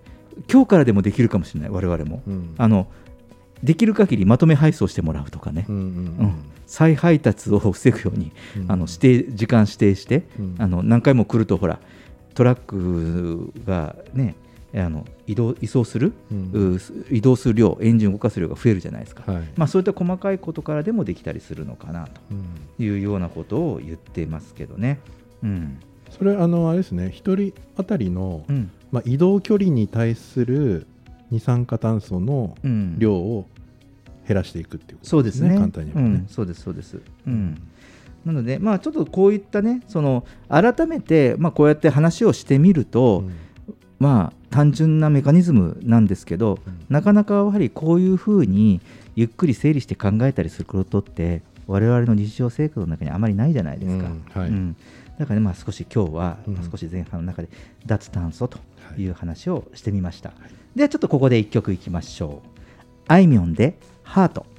[0.51, 2.55] 今日からでもできるかもしれない我々も、うん。
[2.59, 2.87] あの
[3.63, 5.83] できる限りまとめ配送してもらうとかね、うんうんう
[6.27, 6.35] ん。
[6.67, 10.57] 再配達を防ぐように、うんあの指定時間指定して、うん。
[10.59, 11.81] あの何回も来るとほら
[12.35, 14.35] トラックがね
[14.75, 16.75] あの移動移送する、うん。
[16.75, 19.43] う移動する量エンジンを動かす量が増えるじゃないですか、はい。
[19.57, 22.45] まあ、そういった細かいことからでもできたりするのかなうん。
[22.77, 25.01] というようなことを言ってますけどね。
[25.43, 25.79] うん。
[26.11, 30.87] それあのあれですね一人当たりの、うんまあ、移動距離に対する
[31.31, 33.47] 二酸化炭素のうん量を
[34.27, 35.55] 減らしていくっていうことそうですね。
[35.55, 37.01] 簡単に言えばねうん、そうです、そうです。
[37.27, 37.61] うん。
[38.25, 43.25] なので、まあ、ちょっとこういったね、その改めて、まあ、こうやって話をしてみると、
[44.01, 48.81] まあ、単純なメカニズムなんですけど、うんなかなかやはりこういうふうに
[49.17, 54.05] ゆっくり整理して考えたりすることって、我々の日常生活の中にあまりないじゃないですか。
[54.07, 54.77] うんはいうん
[55.19, 56.37] だからね、まあ、少し今日は、
[56.71, 57.49] 少し前半の中で
[57.87, 58.65] 脱炭素とは
[58.97, 60.33] いいう話をしてみました。
[60.75, 62.49] ではちょっとここで一曲いきましょう。
[63.09, 64.56] あいみょんでハート。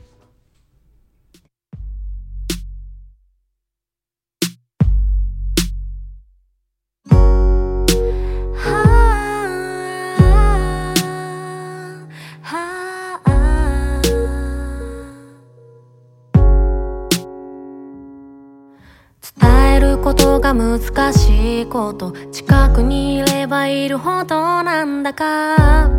[20.47, 25.89] が難しいこと近くにいればいるほどなんだか。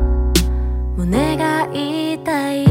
[0.97, 2.67] 胸が痛い。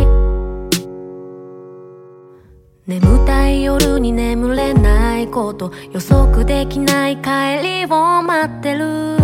[2.87, 5.71] 眠たい夜に眠れないこと。
[5.91, 9.17] 予測できない帰りを待ってる。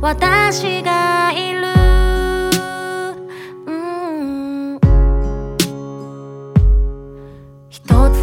[0.00, 1.95] 私がいる。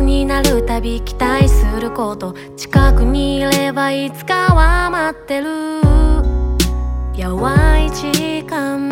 [0.01, 5.81] になるたび期待すること近くにいればいつかは待ってる。
[7.15, 8.89] 淡い時間。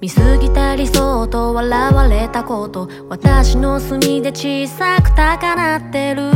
[0.00, 6.30] 見過ぎた理想と笑われたこと私の隅で小さく高鳴ってる。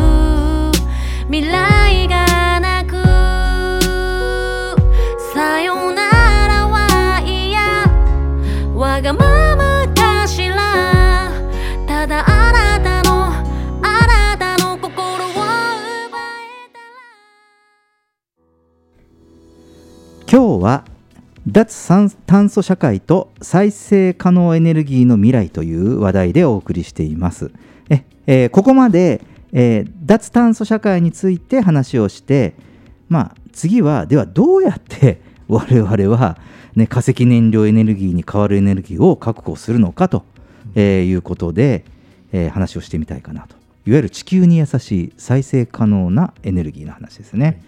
[1.28, 3.02] 未来がなく
[5.34, 6.08] さよな
[6.46, 7.60] らは嫌
[8.78, 9.45] わがまま
[20.36, 20.84] 今日は
[21.46, 27.50] 脱炭素社会と再生可能エネルギーの未来という話題でお送りしています。
[27.88, 29.22] ええーここまで、
[29.54, 32.52] えー脱炭素社会について話をして、
[33.08, 36.36] まあ、次はではどうやって 我々は、
[36.74, 40.22] ね、化石燃料エネルギーに代わるエネルギーを確保するのかと、
[40.74, 41.86] えーいうことで、
[42.32, 47.62] えー話をしてみたいかなといわゆる地球に優しい再生可能なエネルギーの話ですね。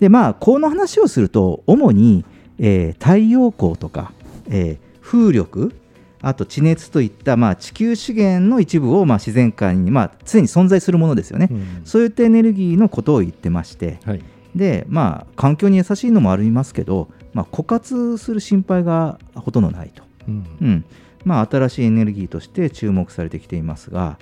[0.00, 2.24] でまあこの話をすると主に、
[2.58, 4.12] えー太陽光とか、
[4.48, 5.74] えー風力
[6.22, 11.48] あと地熱といった、まあ、地球資源の一部を、まあ、自然界に、まあ、常に存在するものですよね、
[11.84, 14.22] そういったエネルギーのことを言ってまして、はい。
[14.54, 20.46] でまあ環境に優しいのもありますけど、まあ、枯渇する心配がほとんどないと、うん。
[20.60, 20.84] うん。
[21.24, 24.18] まあ、新しいエネルギーとして注目されてきていますが、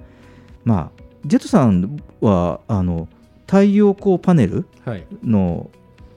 [0.64, 3.08] まあ、ジェットさんはあの
[3.48, 5.06] 太陽光パネルはい。
[5.24, 5.70] の,、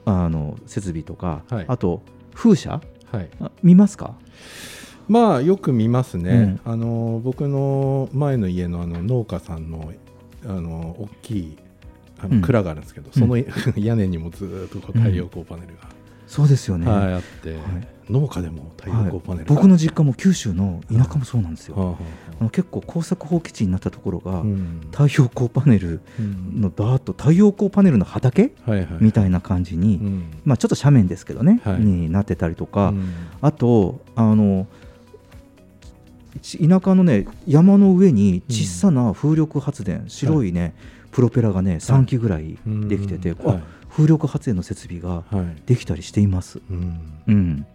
[0.04, 1.64] あの設備とか、はい。
[1.66, 2.02] あと
[2.34, 2.80] 風車？
[3.10, 3.28] はい。
[3.40, 4.14] あ見ますか？
[5.08, 9.92] まあよく見ますね、あの僕の前の家のあの農家さんの
[10.44, 11.58] あの大きい
[12.20, 12.40] あうん。
[12.40, 13.36] の蔵があるんですけど、その
[13.76, 15.88] 屋根にもずーっと太陽光パネルが、
[16.26, 17.56] そうですよね、はい、あって、
[18.12, 21.96] 農家でも太陽光パネルが、僕の実家も九州の田舎もそうなんですよ、はあは
[22.40, 24.80] あの結構耕作放棄地になったところが、ん。
[24.90, 26.00] 太陽光パネル
[26.52, 28.88] のダーッと太陽光パネルの畑、はいはい。
[29.00, 30.24] みたいな感じに、ん。
[30.44, 31.80] まあ、ちょっと斜面ですけどね、はい。
[31.80, 33.12] になってたりとか、うん。
[33.40, 34.66] あとあの
[36.40, 40.74] ち田舎のね山の上に小さな風力発電、白いね、
[41.12, 43.62] プロペラがね3基ぐらいできてて、はい。
[43.88, 45.62] 風力発電の設備がはい。
[45.66, 46.60] できたりしています。
[46.70, 47.00] うん。
[47.26, 47.66] うん、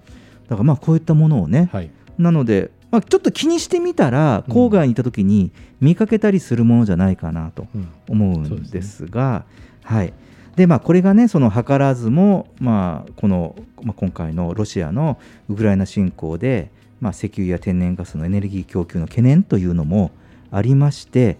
[0.48, 1.92] だからまあこういったものをね、はい。
[2.18, 7.68] なので、まあ、ちょっと気にしてみたら郊外にいた時に見かけたりするものじゃないかなと
[8.08, 9.46] 思うんですが、
[9.84, 10.14] はい。
[10.56, 20.10] でまあ、これがねその図らずも、まあこのまあ、今回のロシアのウクライナ侵攻で、まあ、石油や天然ガスのエネルギー供給の懸念というのも
[20.52, 21.38] ありまして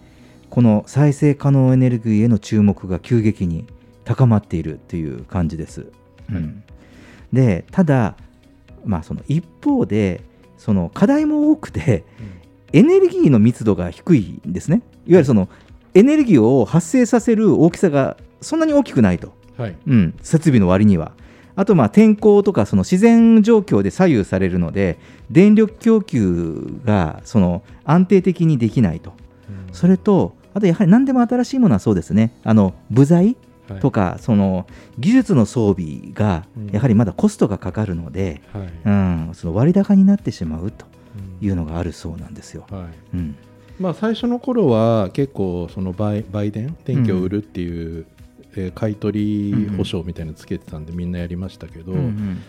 [0.50, 3.66] この再生可能エネルギーへの注目が急激に
[4.04, 5.90] 高まっているという感じです。
[6.30, 6.62] うん。
[7.32, 8.16] でただ、
[8.88, 10.22] まあ、その一方で
[10.56, 12.04] その課題も多くて、
[12.72, 14.82] エネルギーの密度が低いんですね。
[15.06, 15.48] いわゆるその
[15.94, 19.76] エネルギーを発生させる大きさがそんなに大きくないと、はい。
[19.86, 21.12] うん、設備の割には。
[21.54, 29.12] あとまあ天候とかその自然状況で左右されるので電力供給がその安定的にできないと、
[29.72, 32.32] それとあとやはり何でも新しいものはそうですね。
[32.44, 33.36] あの部材
[33.68, 33.80] はい。
[33.80, 34.66] とか、その
[34.98, 36.70] 技術の装備がうん。
[36.70, 38.68] やはりまだコストがかかるので、はい。
[38.84, 40.86] うん、その割高になってしまうと
[41.40, 42.66] いうのがあるそうなんですよ。
[42.70, 43.16] はい。
[43.16, 43.36] うん。
[43.78, 48.06] まあ、最初の頃は結構その売売電電気を売るっていう、
[48.56, 52.42] えー買い取り保証みたいなのつけてたんでみんなやりましたけど、うんうん。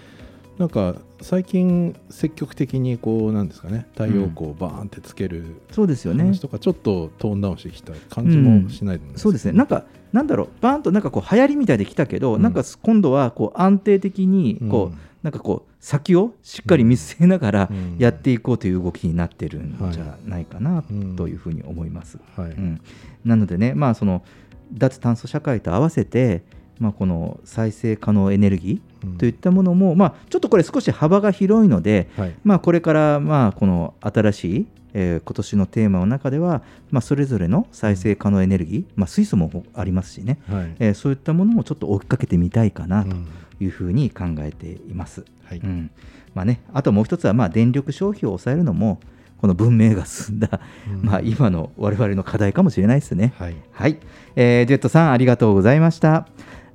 [0.57, 6.23] なんか最近積極的にこうなんですかね太陽光をバーンってつけるそうですよね。
[6.23, 9.51] 話とかちょっとトーンダウンしてきた感じもしないでもないそうですね。
[9.51, 14.99] なんかなんだろうバーンとなんかこう流行りみたいで来たけど、なんか今度はこう安定的にこう、うん。
[15.23, 20.81] なんかこう先をしっかり見据えながらやっていこうという動きになってるんじゃないかな
[21.17, 22.19] というふうに思います。
[22.37, 22.51] はい。
[22.51, 22.81] うん。
[23.25, 24.23] なのでね、まあ、その
[24.71, 26.43] 脱炭素社会と合わせて、
[26.79, 28.81] まあ、この再生可能エネルギー
[29.17, 32.35] といったものも、まあ、ちょっとこれ少し幅が広いので、はい。
[32.43, 40.75] まあ、これからまあこの新しい、えー今年のテーマの中では、まあ、それぞれの再生可能エネルギー、まあ、水素もありますしね、はい。
[40.79, 43.15] えーそういったものをちょっと追いかけてみたいかなと
[43.63, 45.23] いうふうに考えています。
[45.45, 45.59] はい。
[45.59, 45.91] うん。
[46.33, 48.99] まあね、あともう一つはまあ電力消費を抑えるのも、
[49.39, 50.59] この文明が進んだ、
[51.01, 53.33] まあ、今の我々の課題かもしれないですね。
[53.37, 53.97] はい、はい。
[54.35, 56.27] えージェットさんありがとうございました。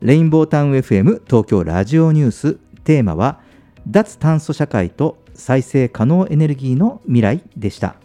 [0.05, 3.41] レインボータウン FM 東京ラジオニューステーマは
[3.89, 7.97] 脱炭素社会と再生可能エネルギーの未来でした。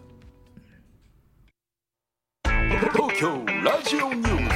[2.46, 4.50] 東京ラジオニュー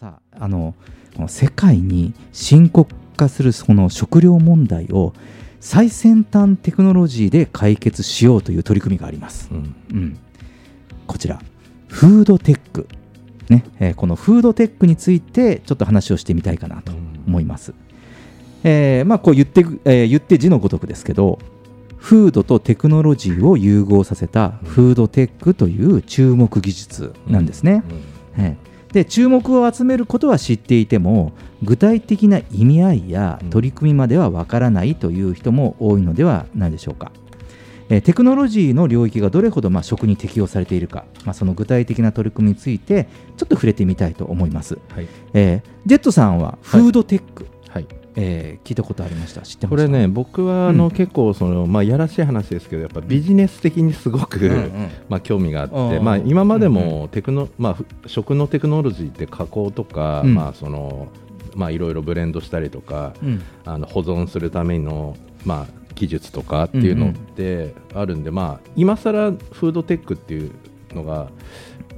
[0.00, 0.74] さああの
[1.14, 5.12] この世界に深刻化するその食料問題を
[5.60, 9.50] 最先端テクノロジーで解決しようという取り組みがあります。
[9.52, 9.54] う
[9.94, 10.18] ん
[11.08, 11.40] こちら
[11.88, 12.86] フードテック、
[13.48, 16.92] ねえーこのフードテックについてちょっと話をしてみたいかなと
[17.26, 17.74] 思います。
[18.62, 21.38] えーまあ、こう言って,、えー言って字のごとくですけど
[21.96, 27.82] フードとテクノロジーを融合させたフードテックという注目技術なんですね。
[28.36, 31.32] えーで注目を集めることは知っていても
[31.62, 37.12] 具体的な意味合いや取り組みまではわからないという人も多いのではないでしょうか。
[37.90, 44.78] えーテクノロジーの領域がどれほどまあ食に適用されているか、まあ、その具体的な取り組みについてちょっと触れてみたいと思います。
[44.94, 45.08] はい。
[45.34, 47.86] えージェットさんはフードテック、はい。
[48.16, 49.40] えー聞いたことありました？
[49.42, 50.90] 知ってましたこれね僕はあの、うん。
[50.90, 56.04] 結構その、まあ、やらしい話ですけどやっぱビジネス的にすごく、うんうん まあ、興味があって、うん。
[56.04, 60.34] まあ、今までもテクノ、まあ、ふ食のテクノロジーって加工とか、うん。
[60.34, 61.08] まあその
[61.56, 63.40] まあ、いろいろブレンドしたりとか、うん。
[63.64, 65.16] あの保存するための、
[65.46, 70.52] まあ、技術とかっていうのってあるんで、まあ、今更フードテックっていう
[70.94, 71.28] のが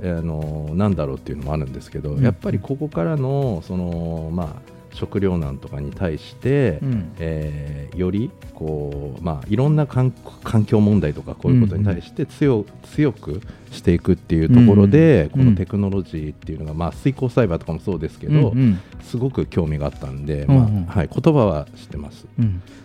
[0.02, 2.24] あのなんだろうっていうのもあるんですけど、うん。
[2.24, 7.12] やっぱりここからのその、まあ、食糧難とかに対して、うん。
[7.18, 10.12] えーよりこう、まあ、いろんな環
[10.44, 13.40] 環境問題とかこういうことに対して強,、強く
[13.72, 18.80] していくっていうところで、うんこのテクノロジーっていうのが、まあ、水耕栽培とかもそうですけど、うんうん。
[19.02, 20.86] すごく興味があったんで、うんうん。
[20.86, 22.26] まあはい、言葉は知ってます。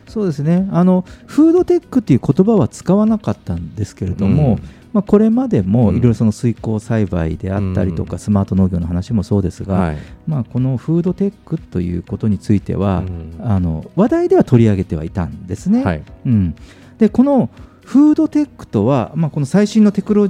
[0.07, 0.67] うんそうですね。
[0.71, 4.63] あのフードテックっていう言葉は使わなかったんですけれども、うん。
[4.93, 5.97] まあ、これまでもうん。
[5.97, 9.97] いろいろその水耕栽培であったりとか、スマート農業の話もそうですが、はい。
[10.25, 13.35] まあ、このフードテックということについては、うん。
[13.43, 15.83] あの話題では取り上げてはいたんですね。
[15.83, 16.03] はい。
[16.25, 16.55] うん、
[16.97, 17.49] でこの
[17.85, 20.27] フードテックとは、まあ、この最新のテクノ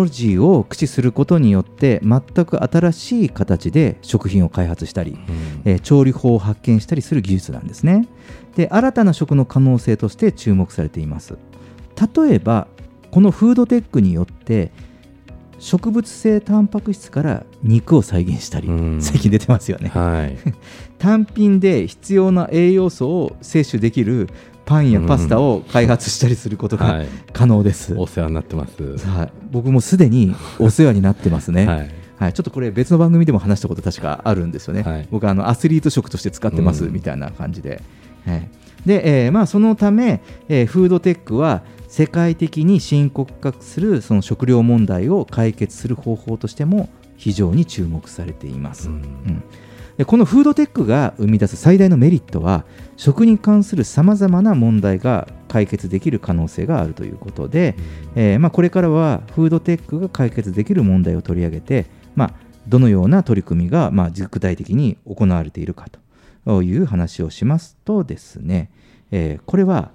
[0.00, 5.16] ロジーを駆使することによって全く新しい形で食品を開発したり、
[5.64, 8.08] えー調理法を発見したりする技術なんですね
[8.56, 11.36] で新たな食の可能性として注目されています。
[12.16, 12.66] 例えば
[13.10, 14.72] このフードテックによって
[15.58, 19.02] 植物性タンパク質から肉を再現したり、うん。
[19.02, 20.36] 最近出てますよね、はい。
[20.98, 24.28] 単品で必要な栄養素を摂取できる
[24.64, 27.08] パンやパスタを開発したりすることがはい。
[27.32, 29.06] 可能です、お世話になってます。
[29.06, 31.52] はい、僕もすでにお世話になってます。
[31.52, 31.64] ね。
[31.66, 31.90] はい。
[32.18, 35.06] はい、ちょっとこれ別の番組でも話したこと確かあるんですよね。
[35.10, 36.92] 僕はあのアスリート食として使ってますうん。
[36.92, 37.82] みたいな感じで。
[38.26, 38.48] はい
[38.84, 48.88] で、えーまあ、そのため、えーフードテックは世界的に深刻化するその食料問題を解決する方法としても非常に注目されています。
[48.88, 49.42] うん。
[49.96, 52.66] でこのフードテックが生み出す最大のメリットは
[52.96, 57.74] 食に関するさまざまな問題が解決できる可能性があるということで、
[58.14, 62.34] えーまあ、これからはフードテックが解決できる問題を取り上げて、まあ、
[62.68, 65.98] どのような取り組みが、まあ、具体的に行われているかと
[66.62, 68.70] いう話をしますとですね、
[69.10, 69.90] えーこれは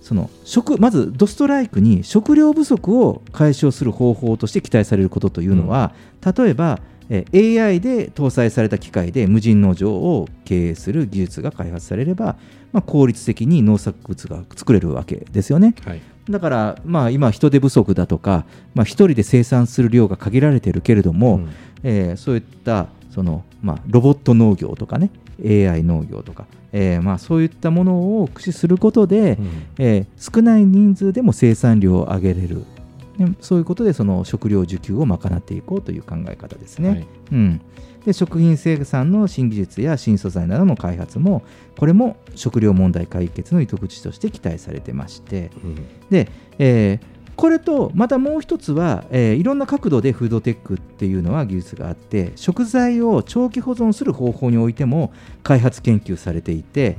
[0.00, 5.92] その食まずドストライクに食料不足を解消する方法として期待されることというのは、
[6.24, 6.80] 例えば、
[7.10, 12.36] えー AI で搭載された機械で無人農場を経営する技術が開発されれば、
[12.72, 15.74] まあ、効率的に農作物が作れるわけですよね。
[15.84, 16.00] はい。
[16.30, 18.44] だから、まあ、今、人手不足だとか、
[18.74, 21.40] まあ、一人で生産する量が限られているけれども、
[21.82, 25.10] えーそういったその、まあ、ロボット農業とかね、
[25.44, 29.38] AI 農業とか、えーまあ、そういったものを駆使することで、
[29.78, 32.64] えー少ない人数でも生産量を上げれる、
[33.18, 36.88] ねそういうことでその食料需給を賄っていこうという考え方ですね。
[36.88, 37.06] はい。
[37.32, 37.60] うん、
[38.04, 41.42] で食品生産の新技術や新素材などの開発も
[41.76, 45.50] これも食料問題解決の糸口として期待されてまして、
[46.10, 46.28] で、
[46.58, 55.12] えーこれとまたもう一つは、えーいろんな角度でフードテックっていうのは技術があって食材を長期保存する方法においても
[55.44, 56.96] 開発研究されていて、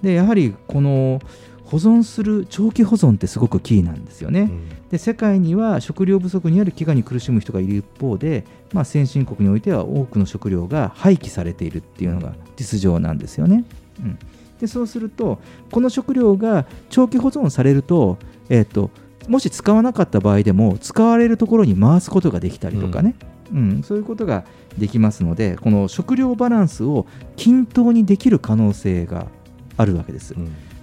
[0.00, 1.20] でやはりこの
[1.64, 4.52] 保存する長期保存ってすごくキーなんですよね。
[4.90, 13.64] で世界には食料不足による飢餓に苦しむ人がいる一方で、まあ、先進国においては多くの食料が廃棄されているっていうのが実情なんですよね。
[13.98, 14.18] うん、
[14.60, 18.18] でそうするとこの食料が長期保存されると,、
[18.48, 18.90] えー、と
[19.28, 23.14] もし使わなかった場合でも使われるところに回すことができたりとかね、
[23.52, 24.44] うん、そういうことが
[24.78, 27.06] できますのでこの食料バランスを
[27.36, 29.26] 均等にできる可能性が
[29.76, 30.34] あるわけです。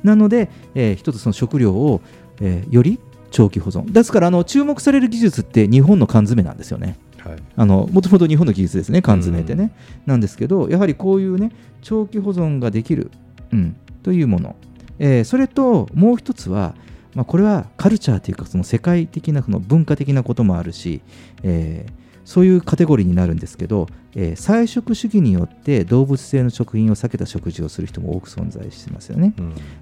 [0.03, 2.01] なので、えー一つその食料を、
[2.41, 2.99] えーより
[3.31, 3.91] 長期保存。
[3.91, 6.97] ですからあの注目される技術って日本の缶詰なんですよね。
[7.19, 7.37] はい。
[7.55, 9.71] あのもともと日本の技術ですね缶詰ってね、
[10.05, 13.11] なんですけどやはりこういうね長期保存ができる、
[13.51, 14.55] うん、というもの、
[14.97, 16.75] えーそれともう一つは、
[17.15, 21.01] まあ、これはカルチャーというかその世界的なその文化的なこともあるし、
[21.43, 21.99] えー
[22.29, 29.33] そういうカテゴリーになるんですけど、えー菜食主義によって動物性の食品を避けた食事をする人も多く存在してますよね。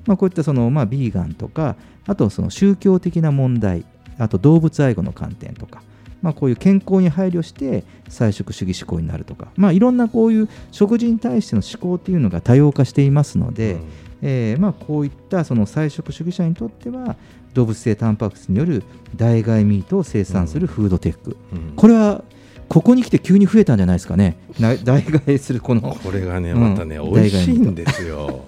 [0.05, 1.75] まあ、こういったその、まあ、ビーガンとか
[2.05, 3.83] あとその宗教的な問題
[4.17, 5.81] あと動物愛護の観点とか、
[6.21, 13.77] まあ、こういう健康に配慮して菜食主義思考になるとか、まあ、いろんなこういう食事に対しての思考っていうのが多様化していますので、
[14.21, 17.15] えーまあ、こういったその菜食主義者にとっては
[17.53, 18.83] 動物性タンパク質による
[19.15, 21.37] 代替ミートを生産するフードテック、
[21.75, 22.23] これは
[22.69, 24.37] ここに来て急に増えたんじゃないですかね。
[24.59, 25.81] な 代替するこの。
[25.81, 26.59] これがねうん。
[26.59, 28.45] またね、美味しいんですよ。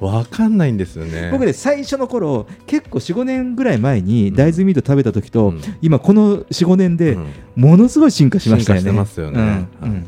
[0.00, 1.30] わかんないんですよね。
[1.32, 7.16] 僕ね最初の頃結構45年ぐらい前に大豆ミート食べた時と、今この45年で
[7.54, 8.90] ものすごい進化しましたよね。
[8.90, 9.68] 進化してますよね。
[9.82, 9.88] うん。
[9.90, 10.04] うん。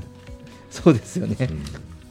[0.71, 1.37] そうですよね。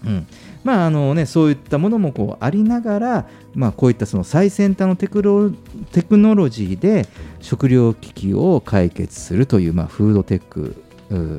[0.06, 0.28] うん
[0.68, 5.50] まああのね、そういったものもこうありながら、まあ、こういったその最先端のテクロ
[5.94, 7.08] テクノロジーで
[7.40, 10.76] 食料危機を解決するという、まあ、フードテック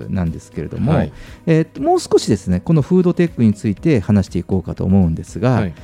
[0.08, 1.12] なんですけれども、はい。
[1.44, 5.74] えーともう少しですねこのフードテックについて話していこうかと思うんですが、はい。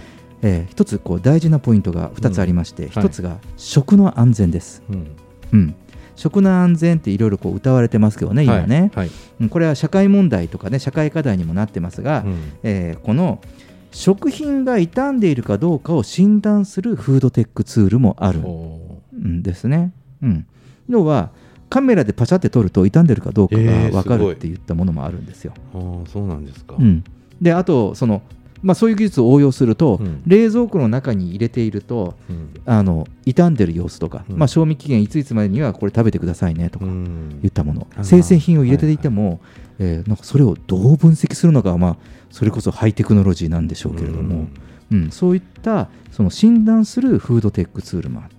[0.41, 2.89] えー一つこう大事なポイントが2つありまして、うん。
[2.89, 4.83] 一つが食の安全です。
[4.89, 5.17] うん。
[5.53, 5.75] うん
[6.17, 9.07] 食の安全っていろいろこう歌われてますけどね、今ね、はい。
[9.07, 12.39] はいうんこれは社会問題とかね、社会課題にもなってますが、うん。
[12.63, 13.41] えーこの
[13.95, 19.93] 食品が傷んでいるかどうかを診断するフードテックツールもあるんですね。
[20.21, 20.47] うん、
[20.89, 21.31] 要は
[21.71, 25.53] カメラでパシャって撮ると傷んでるかどうかがえー分かるって言ったものもあるんですよ。
[25.73, 27.05] あーそうなんですか、うん、
[27.41, 28.23] であとその、
[28.65, 32.15] まあ、そういう技術を応用すると、冷蔵庫の中に入れていると、
[32.65, 39.41] あの傷んでる様子とか、まあ、賞味期限いついつまでにはこれ食べてくださいねとか言ったもの、うん生鮮品を入れていても、
[39.79, 41.97] えーなんかそれをどう分析するのか、まあ、
[42.31, 44.47] それこそハイテクノロジーなんでしょうけれども、
[44.91, 45.11] うん。
[45.11, 48.35] そういったその診断するフードテックツールもある。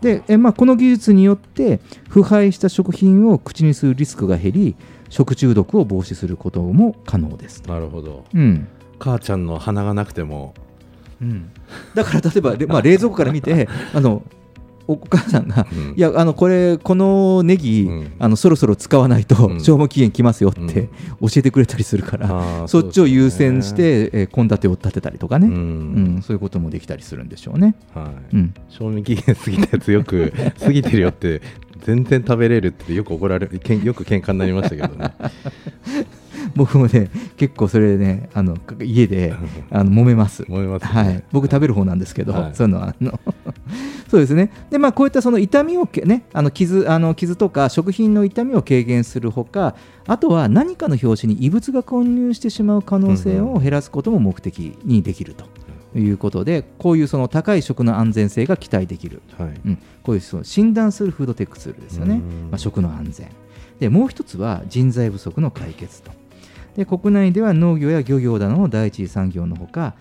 [0.00, 4.76] でえまあ、この技術によって腐敗した食品を口にするリスクが減り
[5.08, 7.62] 食中毒を防止することも可能です。
[7.66, 8.66] なるほど、うん
[9.04, 10.54] 母ちゃんの鼻がなくても、
[11.20, 11.50] うん、
[11.94, 14.22] だから例えば、れ まあ、冷蔵庫から見て あの
[14.86, 17.88] お母さんが、いやあのこれこのネギ、
[18.18, 20.90] あのそろそろ使わないと消耗期限来ますよって
[21.22, 25.54] 教えてくれたりするから、ーそっちを優先してえー献立、を立てたりとかね、うん。
[25.54, 25.56] う
[26.18, 26.22] ん。
[26.22, 27.76] そういうこともできたりするんでしょうね。
[27.94, 28.36] はい。
[28.36, 28.54] うん。
[28.68, 31.40] 賞味期限過ぎたやつよく 過ぎてるよって
[31.84, 35.14] 全然食べれるってよく怒られけんよく喧嘩になりましたけどね
[36.56, 39.34] 僕もね結構それでねあの家で
[39.70, 40.44] あの揉めます。
[40.44, 40.88] 揉めますね。
[40.88, 42.50] はい、僕食べる方なんですけど、はい。
[42.54, 43.18] そういうのはあの
[44.08, 44.50] そうですね。
[44.70, 49.74] で、まあ、こういったその痛みをけ、ね、あの傷あの傷とか食品の痛みを軽減するほか
[50.06, 55.44] あとは何かの拍子に異物が混入してしまう可能性を減らすことも目的にできると。
[55.96, 59.60] いうことでこういうその高い食の安全性が期待できる、はい。
[59.64, 62.16] うん、こういうその診断するフードテックツールですよね、
[62.50, 63.28] まあ、食の安全。
[63.78, 66.10] でもう一つは人材不足の解決と
[66.76, 69.94] で国内では農業や漁業などの第一次産業のほか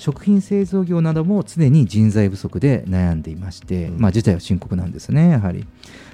[0.00, 5.66] 食品製造業なども常に人材不足で悩んでいまして、まあ、事態は深刻なんですね、やはり。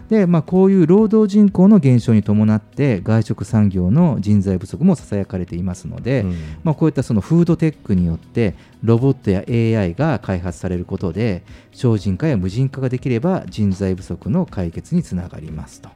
[0.09, 6.25] で、まあ、こういう労働人口の減少に伴って外食産業の人材不足もささやかれていますので、
[6.65, 15.91] まあ、こういったそのフードテックによってロボットや AI が開発されることで省人化や無人化ができれば人材不足の解決につながりますと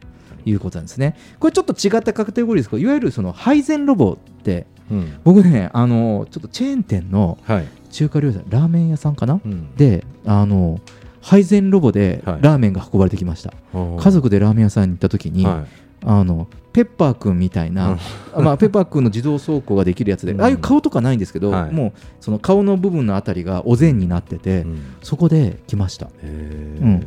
[0.44, 1.16] いうことなんですね。
[1.38, 5.20] これちょっと違ったカテゴリーですけどいわゆるその配膳ロボって、うん。
[5.24, 7.38] 僕ねあのちょっとチェーン店の
[7.90, 9.40] 中華料理屋さんラーメン屋さんかな、
[9.76, 10.80] であの
[11.20, 15.90] 配膳ロボでラーメンが運ばれてきました、おー家族でラーメン屋さんに行った時に、はい。
[16.02, 17.98] あのペッパーくんみたいな、
[18.34, 21.72] まあ、ペッパーくんの自動走行ができるやつで、ああいう顔とかないんですけど、はい。
[21.72, 24.64] もうその顔の部分のあたりがお膳になってて、
[25.02, 27.06] そこで来ました、うん、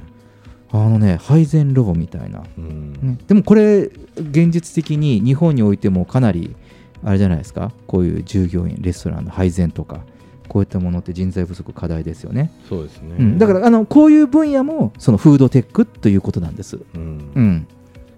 [0.73, 3.83] あのね配膳ロボみたいな、ねでもこれ
[4.15, 6.55] 現実的に日本においてもかなり
[7.03, 10.01] あれじゃないですかこういう従業員レストランの配膳とか
[10.47, 12.51] こういったものって人材不足課題ですよね。
[12.67, 16.79] そうですね、うん、だからあのこういう分野もそのフードテックということなんです。
[16.95, 17.31] うん。
[17.35, 17.67] うん。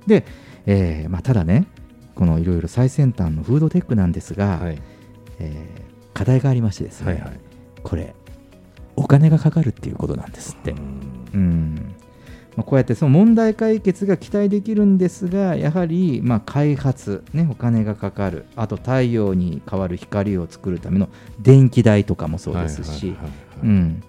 [0.07, 0.25] で、
[0.65, 1.67] えーまあ、ただね
[2.15, 7.39] このいろいろ最先端のフードテックなんですが、えー課題がありましてですね、はいはい。
[7.83, 8.15] これ
[8.95, 10.71] お金がかかるっていうことなんですって。
[10.71, 10.75] う
[11.37, 11.94] ん
[12.55, 23.31] まあ、こうやってその問題解決が期待できるんですがやはりまあ開発、ね、お金がかかるあと太陽に代わる光を作るための電気代とかもそうですしはいはいはい。
[23.63, 24.03] うん。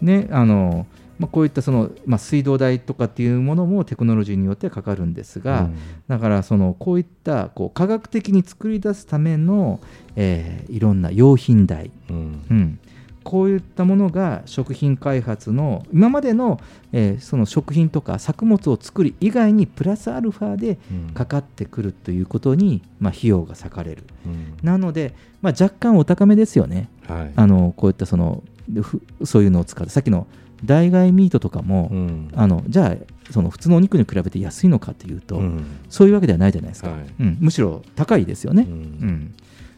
[0.00, 0.86] ねあの
[1.18, 5.76] まあ、こういったその、まあ、水道代とかっていうものもテクノロジーによってかかるんですが、うん。
[6.08, 9.80] だからそのこういったこう科学的に作り出すための、
[10.16, 12.16] えーいろんな用品代、うん。
[12.50, 12.78] うん、
[13.22, 16.60] こういったものが食品開発の今までの,、
[16.92, 24.04] えーその食品とか作物を作る以外にプラスアルファでうんかかってくるということに、まあ、費用が割かれる。
[24.26, 24.56] うん。
[24.62, 26.88] なので、まあ、若干お高めですよね。
[27.06, 27.32] はい。
[27.36, 28.42] あのこういったその
[28.82, 30.26] ふそういうのを使ってさっきの
[30.64, 32.30] 代替ミートとかも、うん。
[32.34, 35.64] あのじゃあその普通のお肉に比べて安いのかというと、うん。
[35.88, 37.00] そういうわけではないじゃないですか、はい。
[37.20, 37.36] うん。
[37.40, 38.66] むしろ高いですよね。
[38.68, 38.70] うん。
[38.70, 39.34] うん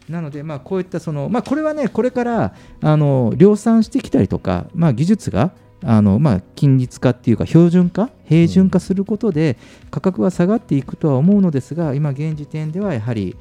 [0.09, 5.51] なので、まあ、こういったその、まあ、これはね、これからあの量産してきたりとか、まあ、技術が
[5.85, 9.57] あの、まあ、均律化っていうか、標準化、平準化することで、
[9.91, 13.35] 価格は下がっていくとは思うのですが、今、現時点ではやはり、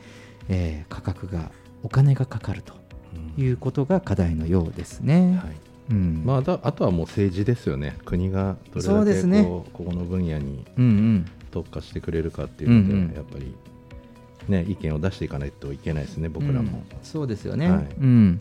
[0.48, 1.50] えー価格が、
[1.84, 2.74] お金がかかると
[3.36, 5.40] いうことが課題のようですね。
[5.42, 5.56] はい。
[5.90, 6.22] うん。
[6.24, 9.44] まあ、だあとはもう政治ですよね、国がどれだけですね。
[9.44, 10.64] こうここの分野に
[11.50, 13.14] 特化してくれるかっていうので、うんうん。
[13.14, 13.54] やっぱり、
[14.48, 16.58] ね、意見を出していかないといけないですね、僕らも。
[16.60, 17.86] うんそうですよね、はい。
[18.00, 18.40] うん。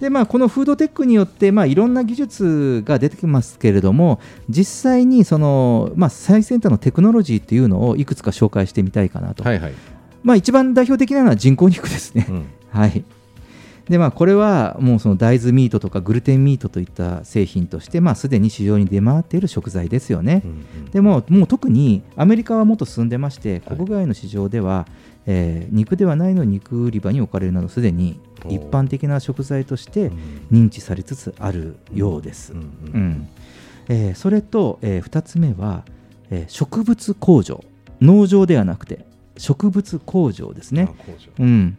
[0.00, 9.74] でまあ、このフードテックによって、まあ、いろんな技術が出てきますけれども実際にその、まあ、最先端のテクノロジーっていうのをいくつか紹介してみたいかなと、はいはい、
[10.22, 12.26] まあ、一番代表的なのは人工肉ですね。
[12.28, 12.44] うん。
[12.70, 13.04] はい。
[13.88, 20.42] でまあ、これはもうその大豆ミートとかグルテンミートといった製品として、まあ、すでに市場に出回っている食材ですよね。
[20.44, 20.54] うんう
[20.88, 20.90] ん。
[20.90, 24.86] でももう特にアメリカはもっと進んでまして国外の市場では、
[25.30, 28.18] えー肉ではないの肉売り場に置かれるなどすでに
[28.48, 30.66] 一般的な食材としてうん。
[30.66, 32.54] 認知されつつあるようです。
[34.16, 35.84] それと、え2つ目は、
[36.30, 37.62] えー植物工場。
[38.00, 39.04] 農場ではなくて
[39.36, 40.88] 植物工場ですね。
[41.38, 41.76] うん、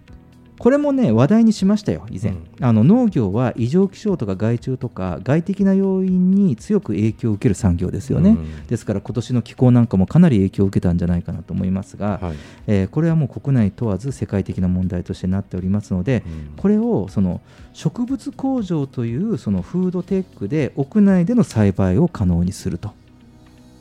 [0.59, 2.47] これもね話題にしましたよ以前、うん。
[2.61, 8.67] あの農業は異常気象とか害虫とか外的な要因に強く影響を受ける産業ですよね、うん。
[8.67, 12.35] ですから今年の気候なんかもかなり影響を受けたんじゃないかなと思いますが、はい。
[12.67, 16.57] えーこれはもう国内問わず世界的な問題としてなっておりますので、うん。
[16.57, 17.39] これをその
[17.73, 22.91] 植物工場というそのフードテックで屋内での栽培を可能にすると。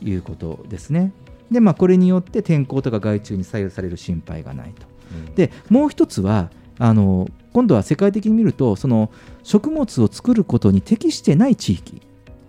[0.03, 1.12] いうことですね。
[1.51, 4.87] でまあ、これによって天候とか害虫に左右される心配がないと。
[5.29, 5.35] うん。
[5.35, 9.11] でもう一つはあの今度は世界的に見るとその
[9.43, 12.03] 食物を作ることに適してない地域。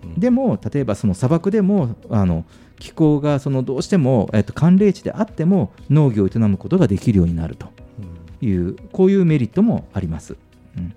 [0.03, 0.19] うん。
[0.19, 2.45] でも例えばその砂漠でもあの
[2.77, 7.67] 気候がそのどうしても、えっと、寒冷地であっても農業を営むことができるようになると
[8.41, 10.37] いうこういうメリットもあります。
[10.77, 10.93] うん。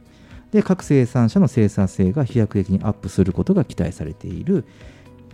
[0.53, 4.65] で各生産者の生産性が飛躍的にアップすることが期待されている、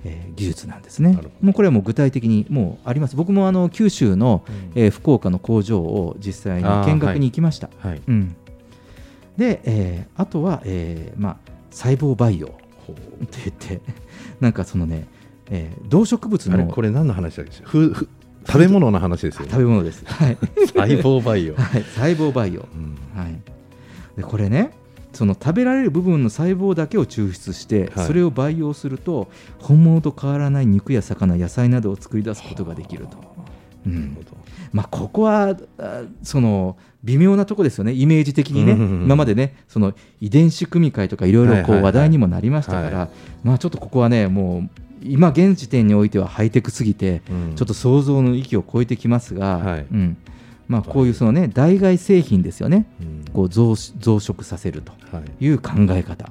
[0.05, 1.18] えー技術なんですね。
[1.40, 3.16] もうこれはもう具体的にもうあります。
[3.16, 4.44] 僕もあの九州の、
[4.74, 7.68] えー福岡の工場を実際に見学に行きました。
[7.80, 8.03] はい。
[8.07, 8.36] うん、
[9.36, 11.36] で、えーあとは、えーまあ、
[11.70, 12.51] 細胞培養っ
[13.26, 13.80] て言って
[14.40, 15.07] なんかそのね、
[15.51, 17.53] えー動植物のこれ何の話だっけ？
[17.64, 18.09] ふふ
[18.46, 19.49] 食べ物の話ですよね。
[19.51, 20.05] 食べ物です。
[20.07, 20.38] はい。
[20.74, 22.96] 細胞培養、 はい、細胞培養、うん。
[23.20, 23.40] はい、
[24.16, 24.70] でこれね
[25.12, 28.06] その食べられる部分の細胞だけを抽出して、はい。
[28.06, 29.28] それを培養すると
[29.59, 33.16] 本物と変わらない肉や魚野菜などを作り出すことができると、
[34.72, 37.92] まあ、ここはあその微妙なとこですよね。
[37.92, 43.09] イメージ的にね、うんうんうん今までねその遺伝子組み換えとかいろいろ話題にもなりましたから、は
[43.42, 44.70] まあ、ちょっとここはねもう
[45.02, 47.54] 今現時点においてはハイテクすぎて、うん。
[47.54, 49.86] ちょっと想像の域を超えてきますが、はい。
[49.90, 50.16] うん
[50.68, 53.24] まあ、こういうその、ね、代替製品ですよね、うん。
[53.32, 55.44] こう増増殖させるとはい。
[55.44, 56.30] いう考え方、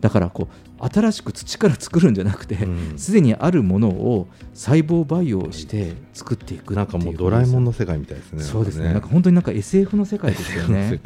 [0.00, 0.48] だからこ
[0.80, 2.98] う新しく土から作るんじゃなくてうん。
[2.98, 8.42] すで、にあるものを細胞培養して作っていくなんかもうドラえもんの世界みたいですね。
[8.42, 8.92] そうですね。
[8.92, 11.00] なんか本当になんか SF の世界ですよね。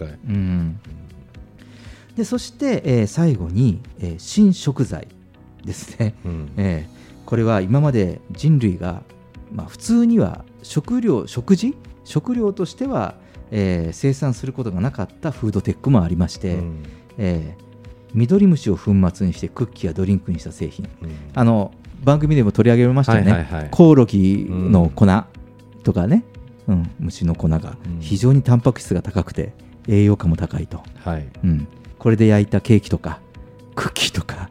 [2.14, 5.08] でそして、えー最後に、えー新食材
[5.64, 6.14] ですね。
[6.24, 6.48] うん。
[6.56, 6.96] えー
[7.26, 9.02] これは今まで人類が、
[9.52, 11.74] まあ、普通には食料食事
[12.06, 13.16] 食料としては、
[13.50, 16.82] えー生産することがなかったフードテックもありまして、うん。
[17.18, 17.66] えー
[18.14, 20.88] ミドリムシを粉末にしてクッキーやドリンクにした製品。
[21.02, 21.10] うん。
[21.34, 23.70] あの番組でも取り上げましたよね、はいはいはい。
[23.70, 25.06] コオロギの粉
[25.82, 26.24] とかね、
[26.68, 26.90] うん。
[26.98, 28.00] 虫の粉がうん。
[28.00, 29.52] 非常にタンパク質が高くて
[29.88, 31.28] 栄養価も高いと、はい。
[31.44, 33.20] うん、これで焼いたケーキとか
[33.74, 34.48] クッキーとか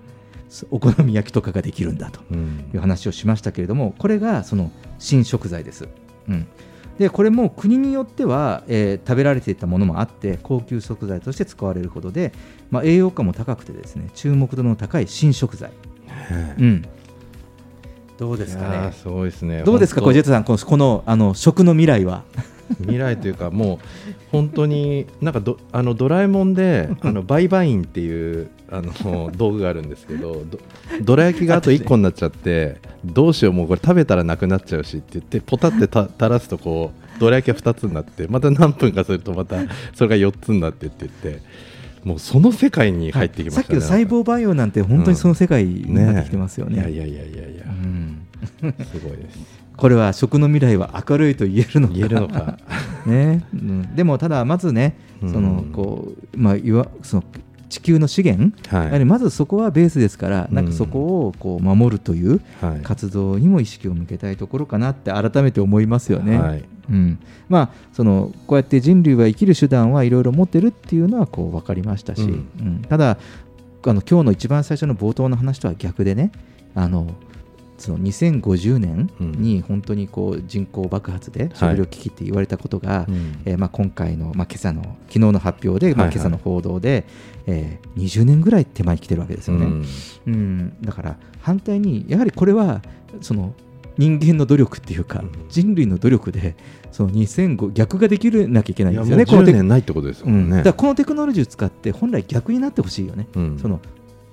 [0.49, 2.69] そお好み焼きとかができるんだとうん。
[2.73, 5.87] いう話をしましたけれどもこれがその新食材です。
[6.27, 6.47] うん
[6.97, 12.31] でこれも国によっては、えー食べられていたものもあって高級食材として使われることで、
[12.71, 15.71] まあ、栄養価も高くてですね注目度の高い新食材、
[16.07, 16.85] へうん。
[18.17, 18.93] どうですかね。
[18.93, 19.63] すごいですね。
[19.63, 20.05] どうですか本当。
[20.05, 22.23] これジェットさんこのこのあの食の未来は
[22.79, 23.79] 未来というかもう
[24.31, 30.59] 本当になんかどあのドラえもんで あのバイバインっていうあの道具があるんですけどど
[31.01, 39.57] どら焼きがあと1個になっちゃってどうしようもうこれ食べたらなくなっちゃうしって言ってポタってた垂らすとこうどら焼きが2つになってまた何分かするとまた
[39.93, 41.41] それが4つになってって言って
[42.05, 43.63] もうその世界に入ってきましたね。
[43.63, 46.75] さっきの細胞培養なんて本当にその世界になってきてますよね。
[46.75, 47.65] いやいやいやいやいや、
[48.85, 49.64] すごいです。
[49.77, 51.93] これは食の未来は明るいと言えるのか。
[51.93, 52.57] 言えるのか。
[53.05, 57.23] ね、うん、でもただまずねそのこうまあいわその
[57.69, 58.85] 地球の資源、はい。
[58.85, 62.81] やはりまずそこはベースですから、なんかそこをこう守るというはい。
[62.83, 66.37] 活動にも意識を向けたいところかなって改めて思いますよね。
[66.37, 66.63] はい。
[66.89, 67.19] うん、
[67.49, 72.29] まあそのこうやって人類は生きる手段はいろいろ持ってるっていうのはこう分かりましたし、うん。
[72.29, 72.81] うん。
[72.87, 73.17] ただ
[73.87, 76.31] あの今日の一番最初の冒頭の話とは逆でね
[76.75, 77.07] あの
[77.77, 83.41] その2050年に本当にこう人口爆発で食料危機って言われたことが、うん。
[83.45, 87.05] えーまあ、今回の、まあ、今朝の昨日の発表で、まあ、今朝の報道で、
[87.47, 89.65] えー20年ぐらい手前に来てるわけですよね。
[89.65, 89.85] うん。
[90.27, 90.81] うん。
[90.81, 92.81] だから反対にやはりこれは
[93.21, 93.53] その
[93.97, 96.55] 人間の努力っていうか、人類の努力で
[96.91, 99.23] その2005逆ができるなきゃいけないんですよね。
[99.23, 100.55] いやもう10このテク年ないってことですもんね。
[100.55, 103.27] うだからこのテクノロジーを使って本来逆になってほしいよね。
[103.35, 103.59] うん。
[103.59, 103.79] その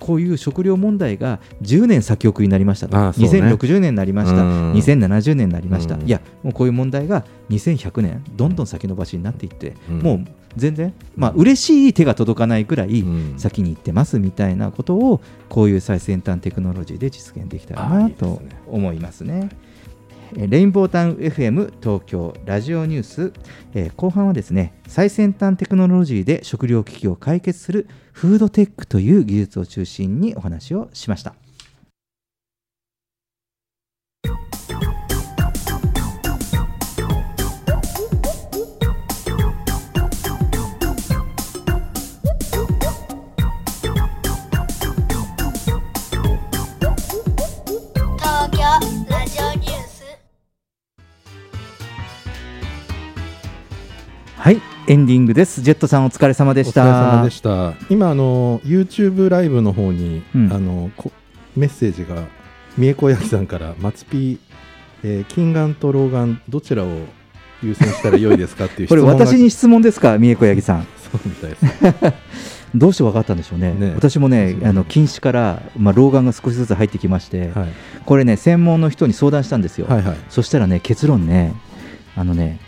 [0.03, 3.03] こういう食料問題が10年先送りになりましたと、ね。
[3.11, 4.73] 2060年になりました、うん。
[4.73, 6.03] 2070年になりました、うん。
[6.03, 9.99] いや、もうこういう問題が2100年、どんどん先延ばしになっていって、うん。
[10.01, 10.25] もう
[10.57, 13.05] 全然、まあ嬉しい手が届かないくらい
[13.37, 19.51] 先に行ってますみたいなことを、こういう最先端テクノロジーで実現できたらなと思いますね。
[20.35, 23.33] レインボータウン FM 東京ラジオニュース、
[23.75, 31.35] えー後半はですね最先端テクノロジーで食料危機を解決するフードテックという技術を中心にお話をしました。
[54.43, 55.63] はいエンディングです。
[55.63, 56.83] ジェットさんお疲れ様でした。
[56.83, 57.75] お疲れ様でした。
[57.89, 61.13] 今あの YouTube ライブの方に、あのこ
[61.57, 62.25] メッセージが
[62.77, 64.41] 三重子焼さんから松 P、
[65.05, 66.89] えー、金眼と老眼どちらを
[67.63, 70.19] 優先したら良いですかっていう質 これ私に質問ですか？
[70.19, 70.87] 三重子八木さん。
[71.13, 72.15] そうみたいです。
[72.75, 73.77] どうして分かったんでしょうね。
[73.95, 77.53] 私もねあの近視から、まあ、老眼が少しずつ入ってきまして、
[78.07, 80.17] これね専門の人に相談したんですよ、はいはい。
[80.31, 81.55] そしたらね結論ね
[82.17, 82.59] あのね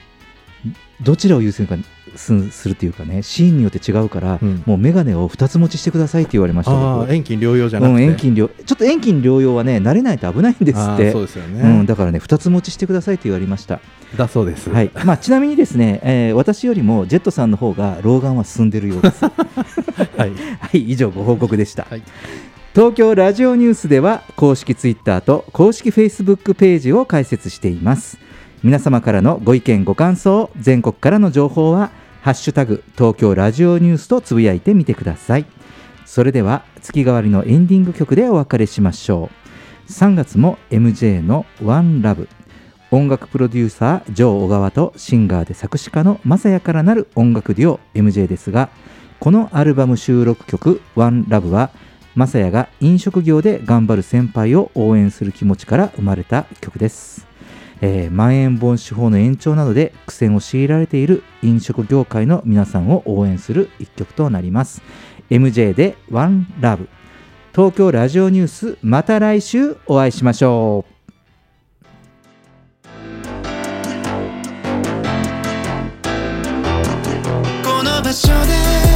[1.04, 1.76] どちらを優先か
[2.16, 11.10] すするっていうかねシーンによって違うから、もう眼鏡を2つ持ちしてくださいって言われました遠近療養じゃなくて、うん、遠近療ちょっと遠近療養はね慣れないと危ないんですあって。
[11.10, 11.60] ーそうですよね。
[11.62, 13.80] うん、だからね2つ持ちしてくださいって言われました。
[14.16, 14.70] だそうです。
[14.70, 14.90] はい。
[15.04, 19.24] まあ、ちなみにですね、えー私よりもジェットさんの方が老眼は進んでるようです。
[19.24, 19.34] はい、
[20.18, 21.86] はい、以上ご報告でした、
[22.74, 28.18] 東京ラジオニュースでは公式ツイッターと公式フェイスブックページを開設しています
[28.64, 31.90] 皆様からのご意見ご感想全国からの情報は
[32.22, 35.44] ハッシュタグ東京ラジオニュースとつぶやいてみてください。
[36.06, 39.28] それでは月替わりのエンディング曲でお別れしましょ
[39.86, 39.92] う。
[39.92, 42.26] 3月も MJ の「OneLove」
[42.90, 48.70] 音楽プロデューサージョー小川とシンガーで作詞家のマサヤからなる音楽デュオ MJ ですが
[49.20, 51.68] このアルバム収録曲「OneLove」は
[52.14, 57.26] マサヤが飲食業で頑張る先輩を応援する気持ちから生まれた曲です、
[57.86, 64.80] えーまん延防止法の延長などで苦戦を強いられている飲食業界の皆さんを応援する一曲となります。
[65.28, 66.88] MJ で「OneLove」
[67.54, 70.94] 東京ラジオニュースまた来週お会いしましょう。
[77.62, 78.93] この場所で